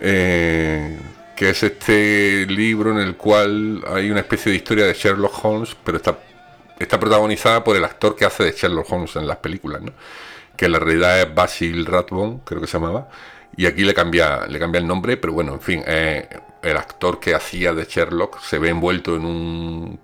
eh, 0.00 0.98
que 1.34 1.50
es 1.50 1.62
este 1.62 2.46
libro 2.46 2.90
en 2.90 2.98
el 2.98 3.16
cual 3.16 3.84
hay 3.86 4.10
una 4.10 4.20
especie 4.20 4.50
de 4.50 4.56
historia 4.56 4.86
de 4.86 4.94
Sherlock 4.94 5.44
Holmes, 5.44 5.76
pero 5.84 5.98
está, 5.98 6.18
está 6.78 6.98
protagonizada 7.00 7.64
por 7.64 7.76
el 7.76 7.84
actor 7.84 8.16
que 8.16 8.24
hace 8.24 8.44
de 8.44 8.52
Sherlock 8.52 8.90
Holmes 8.90 9.16
en 9.16 9.26
las 9.26 9.38
películas, 9.38 9.82
¿no? 9.82 9.92
que 10.56 10.66
en 10.66 10.72
la 10.72 10.78
realidad 10.78 11.20
es 11.20 11.34
Basil 11.34 11.86
Rathbone, 11.86 12.40
creo 12.44 12.60
que 12.60 12.66
se 12.66 12.78
llamaba 12.78 13.08
y 13.56 13.66
aquí 13.66 13.84
le 13.84 13.94
cambia, 13.94 14.46
le 14.46 14.58
cambia 14.58 14.80
el 14.80 14.86
nombre, 14.86 15.16
pero 15.16 15.32
bueno, 15.32 15.54
en 15.54 15.60
fin, 15.60 15.82
eh, 15.86 16.28
el 16.62 16.76
actor 16.76 17.18
que 17.18 17.34
hacía 17.34 17.72
de 17.72 17.84
Sherlock 17.84 18.40
se 18.40 18.58
ve 18.58 18.68
envuelto 18.68 19.16
en 19.16 19.24
un, 19.24 19.98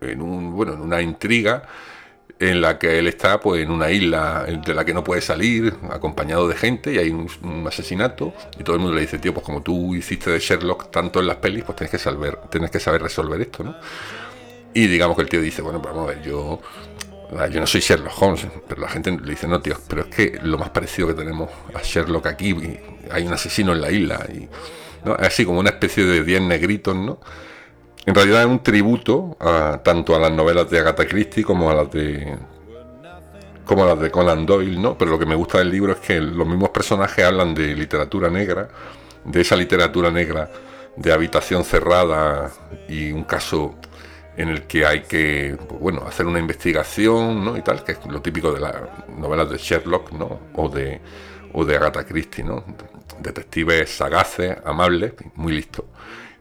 en 0.00 0.22
un, 0.22 0.54
bueno, 0.54 0.74
en 0.74 0.80
una 0.80 1.02
intriga 1.02 1.62
en 2.38 2.60
la 2.60 2.78
que 2.78 2.98
él 2.98 3.06
está 3.06 3.40
pues 3.40 3.62
en 3.62 3.70
una 3.70 3.90
isla 3.90 4.44
de 4.44 4.74
la 4.74 4.84
que 4.84 4.92
no 4.94 5.02
puede 5.02 5.20
salir, 5.20 5.74
acompañado 5.90 6.48
de 6.48 6.54
gente, 6.54 6.92
y 6.92 6.98
hay 6.98 7.10
un, 7.10 7.28
asesinato, 7.66 8.34
y 8.58 8.62
todo 8.62 8.76
el 8.76 8.82
mundo 8.82 8.94
le 8.94 9.02
dice, 9.02 9.18
tío, 9.18 9.32
pues 9.32 9.44
como 9.44 9.62
tú 9.62 9.94
hiciste 9.94 10.30
de 10.30 10.38
Sherlock 10.38 10.90
tanto 10.90 11.20
en 11.20 11.26
las 11.26 11.36
pelis, 11.36 11.64
pues 11.64 11.76
tienes 11.76 11.90
que 11.90 11.98
saber, 11.98 12.36
tienes 12.50 12.70
que 12.70 12.80
saber 12.80 13.02
resolver 13.02 13.40
esto, 13.40 13.64
¿no? 13.64 13.76
Y 14.76 14.88
digamos 14.88 15.16
que 15.16 15.22
el 15.22 15.28
tío 15.30 15.40
dice, 15.40 15.62
bueno, 15.62 15.80
vamos 15.80 16.04
a 16.04 16.14
ver, 16.14 16.22
yo 16.22 16.60
yo 17.50 17.60
no 17.60 17.66
soy 17.66 17.80
Sherlock 17.80 18.12
Holmes, 18.20 18.46
pero 18.68 18.82
la 18.82 18.90
gente 18.90 19.10
le 19.10 19.30
dice, 19.30 19.48
no, 19.48 19.58
tío, 19.58 19.74
pero 19.88 20.02
es 20.02 20.14
que 20.14 20.38
lo 20.42 20.58
más 20.58 20.68
parecido 20.68 21.08
que 21.08 21.14
tenemos 21.14 21.48
a 21.72 21.80
Sherlock 21.82 22.26
aquí, 22.26 22.54
hay 23.10 23.26
un 23.26 23.32
asesino 23.32 23.72
en 23.72 23.80
la 23.80 23.90
isla, 23.90 24.26
y 24.28 24.46
así 25.18 25.46
como 25.46 25.60
una 25.60 25.70
especie 25.70 26.04
de 26.04 26.22
diez 26.22 26.42
negritos, 26.42 26.94
¿no? 26.94 27.18
En 28.04 28.14
realidad 28.14 28.42
es 28.42 28.48
un 28.48 28.62
tributo 28.62 29.38
a, 29.40 29.80
tanto 29.82 30.14
a 30.14 30.18
las 30.20 30.30
novelas 30.30 30.68
de 30.68 30.78
Agatha 30.78 31.06
Christie 31.06 31.42
como 31.42 31.70
a 31.70 31.74
las 31.74 31.90
de 31.90 32.36
como 33.64 33.86
las 33.86 33.98
de 33.98 34.10
Conan 34.10 34.44
Doyle, 34.44 34.78
¿no? 34.78 34.98
Pero 34.98 35.12
lo 35.12 35.18
que 35.18 35.26
me 35.26 35.36
gusta 35.36 35.56
del 35.56 35.70
libro 35.70 35.92
es 35.94 36.00
que 36.00 36.20
los 36.20 36.46
mismos 36.46 36.68
personajes 36.68 37.24
hablan 37.24 37.54
de 37.54 37.74
literatura 37.74 38.28
negra, 38.28 38.68
de 39.24 39.40
esa 39.40 39.56
literatura 39.56 40.10
negra 40.10 40.50
de 40.96 41.12
habitación 41.14 41.64
cerrada 41.64 42.52
y 42.90 43.10
un 43.10 43.24
caso 43.24 43.74
en 44.36 44.48
el 44.48 44.62
que 44.64 44.84
hay 44.84 45.02
que 45.02 45.56
bueno 45.80 46.04
hacer 46.06 46.26
una 46.26 46.38
investigación 46.38 47.44
¿no? 47.44 47.56
y 47.56 47.62
tal 47.62 47.82
que 47.82 47.92
es 47.92 48.06
lo 48.06 48.20
típico 48.20 48.52
de 48.52 48.60
las 48.60 48.74
novelas 49.16 49.50
de 49.50 49.56
Sherlock 49.56 50.12
¿no? 50.12 50.40
o 50.54 50.68
de 50.68 51.00
o 51.52 51.64
de 51.64 51.76
Agatha 51.76 52.04
Christie 52.04 52.44
¿no? 52.44 52.64
detectives 53.20 53.90
sagaces 53.90 54.56
amables 54.64 55.14
muy 55.34 55.54
listos 55.54 55.86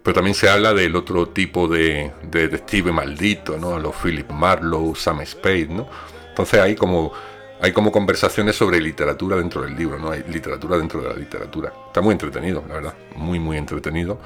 pero 0.03 0.13
también 0.13 0.35
se 0.35 0.49
habla 0.49 0.73
del 0.73 0.95
otro 0.95 1.29
tipo 1.29 1.67
de, 1.67 2.11
detective 2.23 2.91
maldito 2.91 3.57
no 3.57 3.79
los 3.79 3.95
Philip 3.95 4.29
Marlowe 4.29 4.95
Sam 4.95 5.25
Spade 5.25 5.67
no 5.69 5.87
entonces 6.29 6.59
hay 6.59 6.75
como 6.75 7.13
hay 7.61 7.71
como 7.71 7.91
conversaciones 7.93 8.57
sobre 8.57 8.81
literatura 8.81 9.37
dentro 9.37 9.61
del 9.61 9.75
libro 9.75 9.97
no 9.97 10.11
hay 10.11 10.23
literatura 10.27 10.77
dentro 10.77 11.01
de 11.01 11.09
la 11.09 11.15
literatura 11.15 11.71
está 11.87 12.01
muy 12.01 12.11
entretenido 12.11 12.63
la 12.67 12.75
verdad 12.75 12.93
muy 13.15 13.39
muy 13.39 13.55
entretenido 13.57 14.19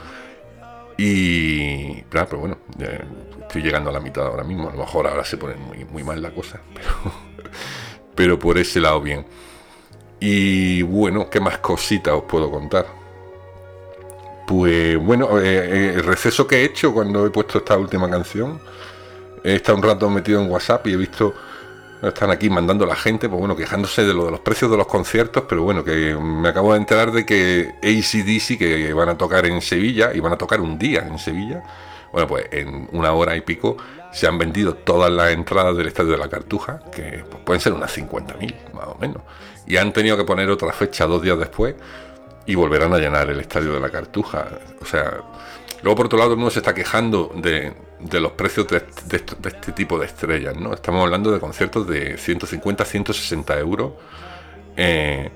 y 1.02 2.02
claro, 2.10 2.28
pero 2.30 2.40
bueno, 2.42 2.58
estoy 3.50 3.64
llegando 3.64 3.90
a 3.90 3.94
la 3.94 4.00
mitad 4.00 4.26
ahora 4.26 4.44
mismo. 4.44 4.70
A 4.70 4.72
lo 4.72 4.78
mejor 4.78 5.08
ahora 5.08 5.26
se 5.26 5.38
pone 5.38 5.56
muy, 5.56 5.84
muy 5.86 6.04
mal 6.04 6.22
la 6.22 6.32
cosa, 6.32 6.62
pero, 6.74 6.90
pero 8.16 8.40
por 8.40 8.58
ese 8.58 8.80
lado 8.80 9.02
bien. 9.02 9.26
Y 10.20 10.84
bueno, 10.84 11.30
¿qué 11.30 11.40
más 11.40 11.58
cositas 11.58 12.14
os 12.14 12.24
puedo 12.24 12.52
contar? 12.52 12.86
Pues 14.48 14.98
bueno, 14.98 15.40
eh, 15.40 15.44
eh, 15.44 15.94
el 15.96 16.04
receso 16.04 16.46
que 16.46 16.58
he 16.58 16.64
hecho 16.66 16.94
cuando 16.94 17.26
he 17.26 17.30
puesto 17.32 17.60
esta 17.60 17.78
última 17.78 18.10
canción, 18.10 18.60
he 19.44 19.56
estado 19.56 19.78
un 19.78 19.84
rato 19.84 20.10
metido 20.10 20.42
en 20.42 20.50
WhatsApp 20.50 20.86
y 20.88 20.94
he 20.94 20.98
visto 20.98 21.34
están 22.02 22.32
aquí 22.32 22.50
mandando 22.50 22.86
la 22.86 22.96
gente, 22.96 23.28
pues 23.28 23.40
bueno, 23.40 23.58
quejándose 23.58 24.06
de 24.06 24.14
lo 24.14 24.26
de 24.26 24.32
los 24.32 24.40
precios 24.40 24.72
de 24.72 24.78
los 24.78 24.88
conciertos, 24.88 25.44
pero 25.50 25.64
bueno, 25.64 25.84
que 25.84 26.16
me 26.16 26.48
acabo 26.48 26.72
de 26.72 26.80
enterar 26.80 27.12
de 27.12 27.26
que 27.26 27.74
ACDC, 27.84 28.58
que 28.58 28.94
van 28.94 29.10
a 29.10 29.18
tocar 29.18 29.46
en 29.46 29.62
Sevilla, 29.62 30.14
y 30.14 30.22
van 30.22 30.32
a 30.32 30.38
tocar 30.38 30.62
un 30.62 30.80
día 30.80 31.06
en 31.06 31.20
Sevilla, 31.20 31.62
bueno, 32.12 32.28
pues 32.28 32.48
en 32.52 32.90
una 32.92 33.14
hora 33.14 33.36
y 33.36 33.42
pico 33.42 33.78
se 34.12 34.28
han 34.28 34.38
vendido 34.38 34.74
todas 34.74 35.12
las 35.12 35.32
entradas 35.32 35.78
del 35.78 35.88
Estadio 35.88 36.12
de 36.12 36.18
la 36.18 36.30
Cartuja, 36.30 36.80
que 36.92 37.24
pues, 37.30 37.44
pueden 37.44 37.62
ser 37.62 37.74
unas 37.74 37.96
50.000, 37.96 38.74
más 38.74 38.88
o 38.88 38.98
menos, 39.00 39.22
y 39.68 39.78
han 39.78 39.94
tenido 39.94 40.18
que 40.18 40.24
poner 40.24 40.50
otra 40.50 40.72
fecha 40.72 41.06
dos 41.06 41.22
días 41.22 41.38
después, 41.38 41.76
y 42.50 42.56
volverán 42.56 42.92
a 42.94 42.98
llenar 42.98 43.30
el 43.30 43.40
estadio 43.40 43.74
de 43.74 43.80
la 43.80 43.90
Cartuja. 43.90 44.48
O 44.82 44.86
sea, 44.86 45.22
luego 45.84 45.96
por 45.96 46.06
otro 46.08 46.18
lado 46.18 46.34
uno 46.34 46.50
se 46.50 46.60
está 46.60 46.74
quejando 46.74 47.32
de, 47.36 47.74
los 48.20 48.32
precios 48.32 48.68
de, 48.68 48.84
este 49.46 49.72
tipo 49.74 50.00
de 50.00 50.08
estrellas, 50.08 50.56
¿no? 50.56 50.74
Estamos 50.74 51.04
hablando 51.04 51.32
de 51.32 51.40
conciertos 51.40 51.88
de 51.88 52.18
150, 52.18 52.84
160 52.84 53.60
euros 53.60 53.92
eh, 54.76 55.30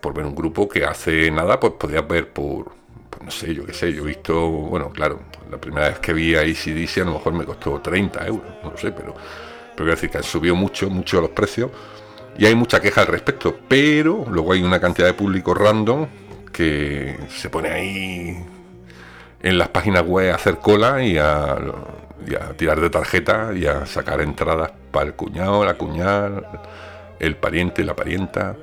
por 0.00 0.14
ver 0.14 0.26
un 0.26 0.36
grupo 0.36 0.68
que 0.68 0.84
hace 0.84 1.28
nada, 1.32 1.58
pues 1.58 1.72
podías 1.72 2.06
ver 2.06 2.32
por, 2.32 2.70
no 3.24 3.30
sé, 3.30 3.54
yo 3.54 3.64
qué 3.64 3.72
sé, 3.72 3.92
yo 3.92 4.02
he 4.02 4.08
visto, 4.08 4.48
bueno, 4.48 4.90
claro, 4.90 5.20
la 5.50 5.58
primera 5.58 5.88
vez 5.88 5.98
que 5.98 6.12
vi 6.12 6.34
a 6.34 6.40
ACDC 6.40 6.98
a 6.98 7.04
lo 7.04 7.12
mejor 7.12 7.32
me 7.32 7.44
costó 7.44 7.80
30 7.80 8.26
euros, 8.26 8.50
no 8.62 8.70
lo 8.70 8.76
sé, 8.76 8.92
pero, 8.92 9.14
pero 9.14 9.76
quiero 9.76 9.90
decir 9.92 10.10
que 10.10 10.18
han 10.18 10.24
subido 10.24 10.54
mucho, 10.54 10.90
mucho 10.90 11.20
los 11.20 11.30
precios 11.30 11.70
y 12.36 12.46
hay 12.46 12.54
mucha 12.54 12.80
queja 12.80 13.02
al 13.02 13.06
respecto, 13.06 13.56
pero 13.68 14.24
luego 14.28 14.52
hay 14.52 14.62
una 14.62 14.80
cantidad 14.80 15.06
de 15.06 15.14
público 15.14 15.54
random 15.54 16.06
que 16.52 17.16
se 17.28 17.48
pone 17.48 17.70
ahí 17.70 18.44
en 19.42 19.58
las 19.58 19.68
páginas 19.68 20.04
web 20.04 20.32
a 20.32 20.36
hacer 20.36 20.58
cola 20.58 21.02
y 21.02 21.18
a, 21.18 21.58
tirar 22.56 22.80
de 22.80 22.88
tarjeta 22.88 23.52
y 23.54 23.66
a 23.66 23.84
sacar 23.86 24.20
entradas 24.22 24.72
para 24.90 25.06
el 25.06 25.14
cuñado, 25.14 25.64
la 25.64 25.74
cuñada, 25.74 26.62
el 27.20 27.36
pariente, 27.36 27.84
la 27.84 27.94
parienta. 27.94 28.56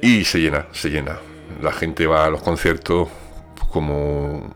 Y 0.00 0.24
se 0.24 0.40
llena, 0.40 0.66
se 0.72 0.90
llena. 0.90 1.18
La 1.62 1.72
gente 1.72 2.06
va 2.08 2.24
a 2.24 2.30
los 2.30 2.42
conciertos 2.42 3.08
como, 3.72 4.54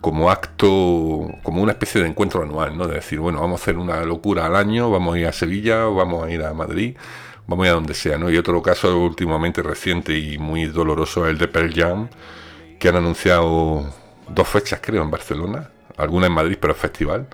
como 0.00 0.30
acto, 0.30 1.28
como 1.42 1.62
una 1.62 1.72
especie 1.72 2.00
de 2.02 2.08
encuentro 2.08 2.42
anual, 2.42 2.76
¿no? 2.76 2.88
De 2.88 2.96
decir, 2.96 3.20
bueno, 3.20 3.40
vamos 3.40 3.60
a 3.60 3.62
hacer 3.62 3.76
una 3.76 4.02
locura 4.04 4.46
al 4.46 4.56
año, 4.56 4.90
vamos 4.90 5.14
a 5.14 5.18
ir 5.18 5.26
a 5.26 5.32
Sevilla, 5.32 5.84
vamos 5.84 6.24
a 6.24 6.30
ir 6.30 6.42
a 6.42 6.52
Madrid 6.54 6.96
vamos 7.48 7.66
a 7.66 7.70
donde 7.72 7.94
sea, 7.94 8.18
¿no? 8.18 8.30
Y 8.30 8.36
otro 8.36 8.62
caso 8.62 8.96
últimamente 8.98 9.62
reciente 9.62 10.16
y 10.16 10.38
muy 10.38 10.66
doloroso 10.66 11.26
es 11.26 11.32
el 11.32 11.38
de 11.38 11.48
Pearl 11.48 11.72
Jam, 11.74 12.08
que 12.78 12.88
han 12.88 12.96
anunciado 12.96 13.90
dos 14.28 14.46
fechas, 14.46 14.80
creo, 14.82 15.02
en 15.02 15.10
Barcelona, 15.10 15.70
alguna 15.96 16.26
en 16.26 16.34
Madrid, 16.34 16.58
pero 16.60 16.74
festival. 16.74 17.26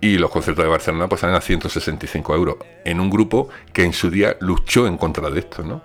Y 0.00 0.16
los 0.18 0.30
conciertos 0.30 0.64
de 0.64 0.70
Barcelona 0.70 1.08
pues 1.08 1.20
salen 1.20 1.34
a 1.34 1.40
165 1.40 2.34
euros 2.34 2.56
en 2.84 3.00
un 3.00 3.10
grupo 3.10 3.48
que 3.72 3.82
en 3.82 3.92
su 3.92 4.08
día 4.08 4.36
luchó 4.40 4.86
en 4.86 4.96
contra 4.96 5.28
de 5.28 5.40
esto, 5.40 5.64
¿no? 5.64 5.82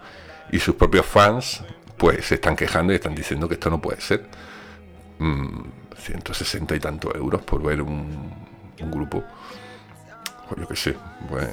Y 0.51 0.59
sus 0.59 0.75
propios 0.75 1.07
fans 1.07 1.63
pues 1.97 2.25
se 2.25 2.35
están 2.35 2.55
quejando 2.55 2.93
y 2.93 2.95
están 2.95 3.15
diciendo 3.15 3.47
que 3.47 3.55
esto 3.55 3.69
no 3.69 3.81
puede 3.81 4.01
ser. 4.01 4.25
160 5.19 6.73
mm, 6.73 6.77
y 6.77 6.79
tantos 6.79 7.15
euros 7.15 7.41
por 7.41 7.61
ver 7.63 7.81
un, 7.81 8.31
grupo. 8.91 9.23
Pues 10.49 10.61
yo 10.61 10.67
qué 10.67 10.75
sé, 10.75 10.95
pues 11.29 11.47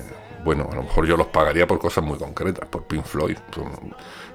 bueno, 0.44 0.68
a 0.70 0.74
lo 0.74 0.82
mejor 0.82 1.06
yo 1.06 1.16
los 1.16 1.28
pagaría 1.28 1.66
por 1.66 1.78
cosas 1.78 2.02
muy 2.02 2.18
concretas, 2.18 2.68
por 2.68 2.84
Pink 2.84 3.04
Floyd. 3.04 3.36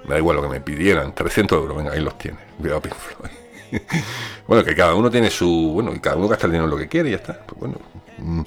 Me 0.05 0.11
da 0.11 0.17
igual 0.17 0.37
lo 0.37 0.43
que 0.43 0.49
me 0.49 0.61
pidieran, 0.61 1.13
300 1.13 1.57
euros, 1.57 1.77
venga, 1.77 1.91
ahí 1.91 1.99
los 1.99 2.17
tiene. 2.17 2.37
Cuidado, 2.57 2.81
Pink 2.81 2.95
Floyd. 2.95 3.31
bueno, 4.47 4.63
que 4.63 4.75
cada 4.75 4.95
uno 4.95 5.11
tiene 5.11 5.29
su. 5.29 5.71
Bueno, 5.73 5.93
y 5.93 5.99
cada 5.99 6.15
uno 6.15 6.27
gasta 6.27 6.45
el 6.45 6.53
dinero 6.53 6.65
en 6.65 6.71
lo 6.71 6.77
que 6.77 6.87
quiere 6.87 7.09
y 7.09 7.11
ya 7.11 7.17
está. 7.17 7.39
Pues 7.41 7.59
bueno. 7.59 7.75
Mm, 8.19 8.41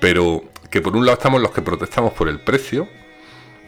pero 0.00 0.44
que 0.68 0.82
por 0.82 0.94
un 0.94 1.06
lado 1.06 1.16
estamos 1.16 1.40
los 1.40 1.52
que 1.52 1.62
protestamos 1.62 2.12
por 2.12 2.28
el 2.28 2.40
precio, 2.40 2.86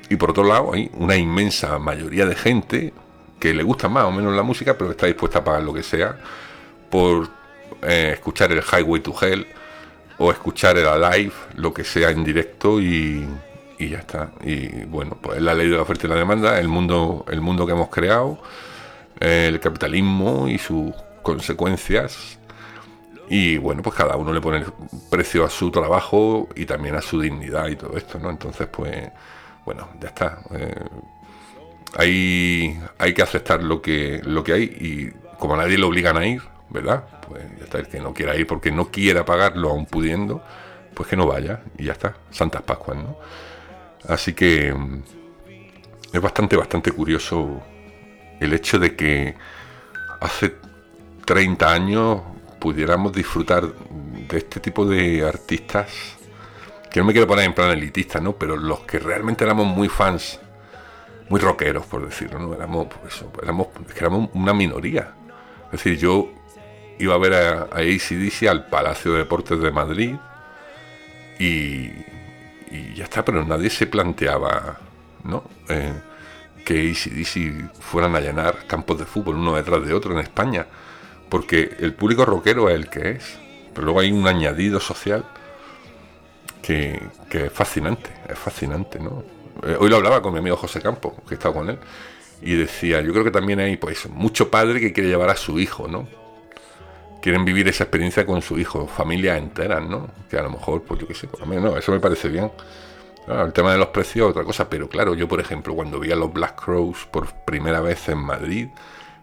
y 0.09 0.17
por 0.17 0.31
otro 0.31 0.45
lado 0.45 0.73
hay 0.73 0.91
una 0.95 1.17
inmensa 1.17 1.79
mayoría 1.79 2.27
de 2.27 2.35
gente 2.35 2.93
que 3.39 3.55
le 3.55 3.63
gusta 3.63 3.89
más 3.89 4.05
o 4.05 4.11
menos 4.11 4.35
la 4.35 4.43
música, 4.43 4.77
pero 4.77 4.91
está 4.91 5.07
dispuesta 5.07 5.41
a 5.41 5.45
pagar 5.45 5.63
lo 5.63 5.73
que 5.73 5.83
sea 5.83 6.17
por 6.91 7.29
eh, 7.83 8.13
escuchar 8.15 8.53
el 8.53 8.63
Highway 8.63 9.01
to 9.01 9.15
Hell 9.21 9.47
o 10.19 10.33
escuchar 10.33 10.77
el 10.77 11.01
live, 11.01 11.33
lo 11.55 11.73
que 11.73 11.85
sea 11.85 12.11
en 12.11 12.25
directo 12.25 12.81
y, 12.81 13.27
ya 13.79 13.99
está. 13.99 14.33
Y 14.43 14.85
bueno, 14.85 15.17
pues 15.21 15.41
la 15.41 15.55
ley 15.55 15.69
de 15.69 15.77
la 15.77 15.83
oferta 15.83 16.07
y 16.07 16.11
la 16.11 16.17
demanda, 16.17 16.59
el 16.59 16.69
mundo, 16.69 17.25
el 17.29 17.41
mundo 17.41 17.65
que 17.65 17.73
hemos 17.73 17.89
creado, 17.89 18.41
el 19.21 19.61
capitalismo 19.61 20.49
y 20.49 20.59
sus 20.59 20.93
consecuencias. 21.23 22.39
Y 23.31 23.59
bueno, 23.59 23.83
pues 23.83 23.95
cada 23.95 24.17
uno 24.17 24.33
le 24.33 24.41
pone 24.41 24.65
precio 25.11 25.45
a 25.45 25.51
su 25.51 25.71
trabajo 25.71 26.49
y 26.57 26.65
también 26.65 26.97
a 26.97 27.03
su 27.03 27.21
dignidad 27.21 27.69
y 27.69 27.77
todo 27.77 27.97
esto, 27.97 28.19
¿no? 28.19 28.31
Entonces, 28.31 28.67
pues, 28.69 29.11
bueno, 29.65 29.89
ya 30.01 30.09
está. 30.09 30.41
Eh, 30.51 30.75
hay, 31.97 32.81
hay 32.99 33.15
que 33.15 33.23
aceptar 33.23 33.63
lo 33.63 33.81
que, 33.81 34.21
lo 34.25 34.45
que 34.45 34.53
hay 34.53 34.63
y 34.63 35.11
como 35.39 35.55
a 35.55 35.59
nadie 35.59 35.79
le 35.79 35.85
obligan 35.85 36.17
a 36.17 36.27
ir, 36.27 36.43
¿verdad? 36.69 37.05
Pues 37.27 37.43
ya 37.59 37.65
está, 37.65 37.79
el 37.79 37.89
que 37.89 38.01
no 38.01 38.13
quiera 38.13 38.37
ir 38.37 38.47
porque 38.47 38.71
no 38.71 38.91
quiera 38.91 39.25
pagarlo 39.25 39.71
aún 39.71 39.87
pudiendo, 39.87 40.43
pues 40.95 41.09
que 41.09 41.17
no 41.17 41.27
vaya 41.27 41.63
y 41.77 41.85
ya 41.85 41.93
está, 41.93 42.17
Santas 42.31 42.63
Pascuas, 42.63 42.99
¿no? 42.99 43.17
Así 44.09 44.33
que 44.33 44.73
mm, 44.73 45.03
es 46.13 46.21
bastante, 46.21 46.57
bastante 46.57 46.93
curioso 46.93 47.63
el 48.41 48.53
hecho 48.53 48.79
de 48.79 48.95
que 48.95 49.35
hace 50.21 50.55
30 51.25 51.73
años 51.73 52.21
pudiéramos 52.59 53.13
disfrutar 53.13 53.65
de 54.29 54.39
este 54.39 54.61
tipo 54.61 54.85
de 54.85 55.27
artistas, 55.27 56.17
que 56.91 57.01
no 57.01 57.07
me 57.07 57.13
quiero 57.13 57.27
poner 57.27 57.45
en 57.45 57.55
plan 57.55 57.71
elitista, 57.71 58.21
¿no? 58.21 58.33
Pero 58.35 58.57
los 58.57 58.81
que 58.81 58.99
realmente 58.99 59.45
éramos 59.45 59.67
muy 59.67 59.89
fans, 59.89 60.41
muy 61.29 61.41
rockeros, 61.41 61.87
por 61.87 62.07
decirlo, 62.07 62.39
¿no? 62.39 62.55
Éramos, 62.55 62.89
pues 63.01 63.25
éramos, 63.43 63.69
éramos 63.97 64.31
una 64.35 64.55
minoría. 64.55 65.15
Es 65.67 65.73
decir, 65.73 65.99
yo 65.99 66.29
iba 66.99 67.15
a 67.15 67.19
ver 67.19 67.35
a, 67.35 67.63
a 67.71 67.81
ACDC 67.81 68.49
al 68.49 68.67
Palacio 68.69 69.13
de 69.13 69.19
Deportes 69.19 69.61
de 69.61 69.71
Madrid 69.71 70.17
y, 71.39 71.91
ya 72.95 73.05
está, 73.05 73.25
pero 73.25 73.45
nadie 73.45 73.71
se 73.71 73.87
planteaba 73.87 74.79
¿no? 75.25 75.45
Eh, 75.69 75.95
que 76.65 76.91
ACDC 76.91 77.81
fueran 77.81 78.15
a 78.15 78.21
llenar 78.21 78.67
campos 78.67 78.99
de 78.99 79.07
fútbol 79.07 79.37
uno 79.37 79.57
detrás 79.57 79.87
de 79.87 79.95
otro 79.95 80.13
en 80.13 80.19
España, 80.19 80.67
porque 81.31 81.77
el 81.81 81.95
público 81.95 82.25
rockero 82.25 82.69
es 82.69 82.75
el 82.75 82.91
que 82.91 83.13
es, 83.13 83.39
pero 83.75 83.87
luego 83.87 84.01
hay 84.01 84.13
un 84.13 84.27
añadido 84.27 84.81
social 84.81 85.25
que, 86.61 87.01
es 87.31 87.53
fascinante, 87.53 88.11
es 88.29 88.39
fascinante, 88.39 88.99
¿no? 88.99 89.25
Eh, 89.63 89.77
hoy 89.79 89.89
lo 89.91 89.97
hablaba 89.97 90.23
con 90.23 90.33
mi 90.33 90.39
amigo 90.39 90.57
José 90.57 90.81
Campo, 90.81 91.17
que 91.29 91.35
estaba 91.35 91.55
con 91.55 91.71
él, 91.71 91.79
y 92.43 92.55
decía, 92.55 93.01
yo 93.01 93.13
creo 93.13 93.25
que 93.25 93.31
también 93.31 93.61
hay 93.61 93.77
pues 93.77 94.09
mucho 94.09 94.51
padre 94.51 94.81
que 94.81 94.93
quiere 94.93 95.09
llevar 95.09 95.31
a 95.31 95.37
su 95.37 95.59
hijo, 95.59 95.89
¿no? 95.89 96.07
quieren 97.21 97.45
vivir 97.45 97.69
esa 97.69 97.85
experiencia 97.85 98.25
con 98.25 98.43
su 98.43 98.59
hijo, 98.59 98.87
familia 98.87 99.37
entera, 99.37 99.81
¿no? 99.81 100.09
Que 100.31 100.39
a 100.39 100.43
lo 100.43 100.51
mejor, 100.51 100.83
pues 100.83 101.01
yo 101.01 101.07
qué 101.07 101.15
sé, 101.15 101.27
por 101.27 101.47
lo 101.47 101.61
no, 101.61 101.77
eso 101.77 101.93
me 101.93 102.01
parece 102.01 102.29
bien. 102.29 102.51
el 103.27 103.53
tema 103.53 103.73
de 103.73 103.79
los 103.79 103.89
precios 103.89 104.31
otra 104.31 104.45
cosa, 104.45 104.69
pero 104.69 104.89
claro, 104.89 105.15
yo 105.15 105.29
por 105.29 105.41
ejemplo, 105.41 105.75
cuando 105.75 106.01
vi 106.01 106.13
a 106.13 106.17
los 106.17 106.33
Black 106.33 106.63
Crows 106.63 107.07
por 107.11 107.33
primera 107.45 107.81
vez 107.81 108.09
en 108.09 108.19
Madrid, 108.19 108.69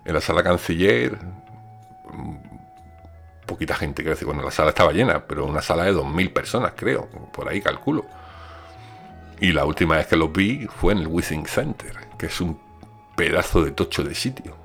en 0.04 0.14
la 0.14 0.22
sala 0.22 0.44
canciller, 0.44 1.18
mm, 2.12 2.36
poquita 3.46 3.76
gente, 3.76 4.04
quiero 4.04 4.16
decir, 4.16 4.26
cuando 4.26 4.44
la 4.44 4.52
sala 4.52 4.70
estaba 4.70 4.92
llena, 4.92 5.26
pero 5.26 5.46
una 5.46 5.62
sala 5.62 5.86
de 5.86 5.94
2.000 5.94 6.34
personas, 6.34 6.74
creo, 6.76 7.08
por 7.32 7.50
ahí 7.50 7.62
calculo. 7.62 8.06
Y 9.40 9.52
la 9.52 9.66
última 9.66 9.98
vez 9.98 10.08
que 10.08 10.16
los 10.16 10.32
vi 10.32 10.68
fue 10.68 10.94
en 10.94 11.00
el 11.00 11.08
Withing 11.08 11.46
Center, 11.46 11.94
que 12.18 12.28
es 12.28 12.42
un 12.42 12.60
pedazo 13.16 13.64
de 13.64 13.72
tocho 13.72 14.04
de 14.04 14.16
sitio. 14.16 14.56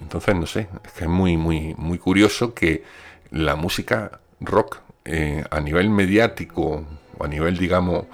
Entonces, 0.00 0.34
no 0.34 0.46
sé, 0.46 0.68
es 0.84 0.92
que 0.92 1.04
es 1.04 1.10
muy, 1.10 1.36
muy, 1.36 1.74
muy 1.76 1.98
curioso 1.98 2.54
que 2.54 2.84
la 3.30 3.56
música 3.56 4.20
rock 4.40 4.78
eh, 5.04 5.44
a 5.50 5.60
nivel 5.60 5.90
mediático, 5.90 6.84
o 7.18 7.24
a 7.24 7.28
nivel, 7.28 7.56
digamos, 7.56 8.06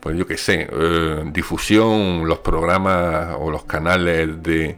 pues 0.00 0.16
yo 0.16 0.26
qué 0.26 0.36
sé, 0.36 0.68
eh, 0.70 1.24
difusión, 1.32 2.26
los 2.26 2.38
programas 2.40 3.36
o 3.38 3.50
los 3.50 3.64
canales 3.64 4.42
de, 4.42 4.76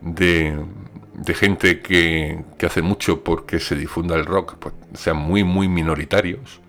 de, 0.00 1.34
gente 1.34 1.80
que, 1.80 2.42
que, 2.58 2.66
hace 2.66 2.82
mucho 2.82 3.22
porque 3.22 3.60
se 3.60 3.74
difunda 3.74 4.16
el 4.16 4.24
rock, 4.24 4.56
pues 4.58 4.74
sean 4.94 5.16
muy, 5.16 5.44
muy 5.44 5.68
minoritarios, 5.68 6.60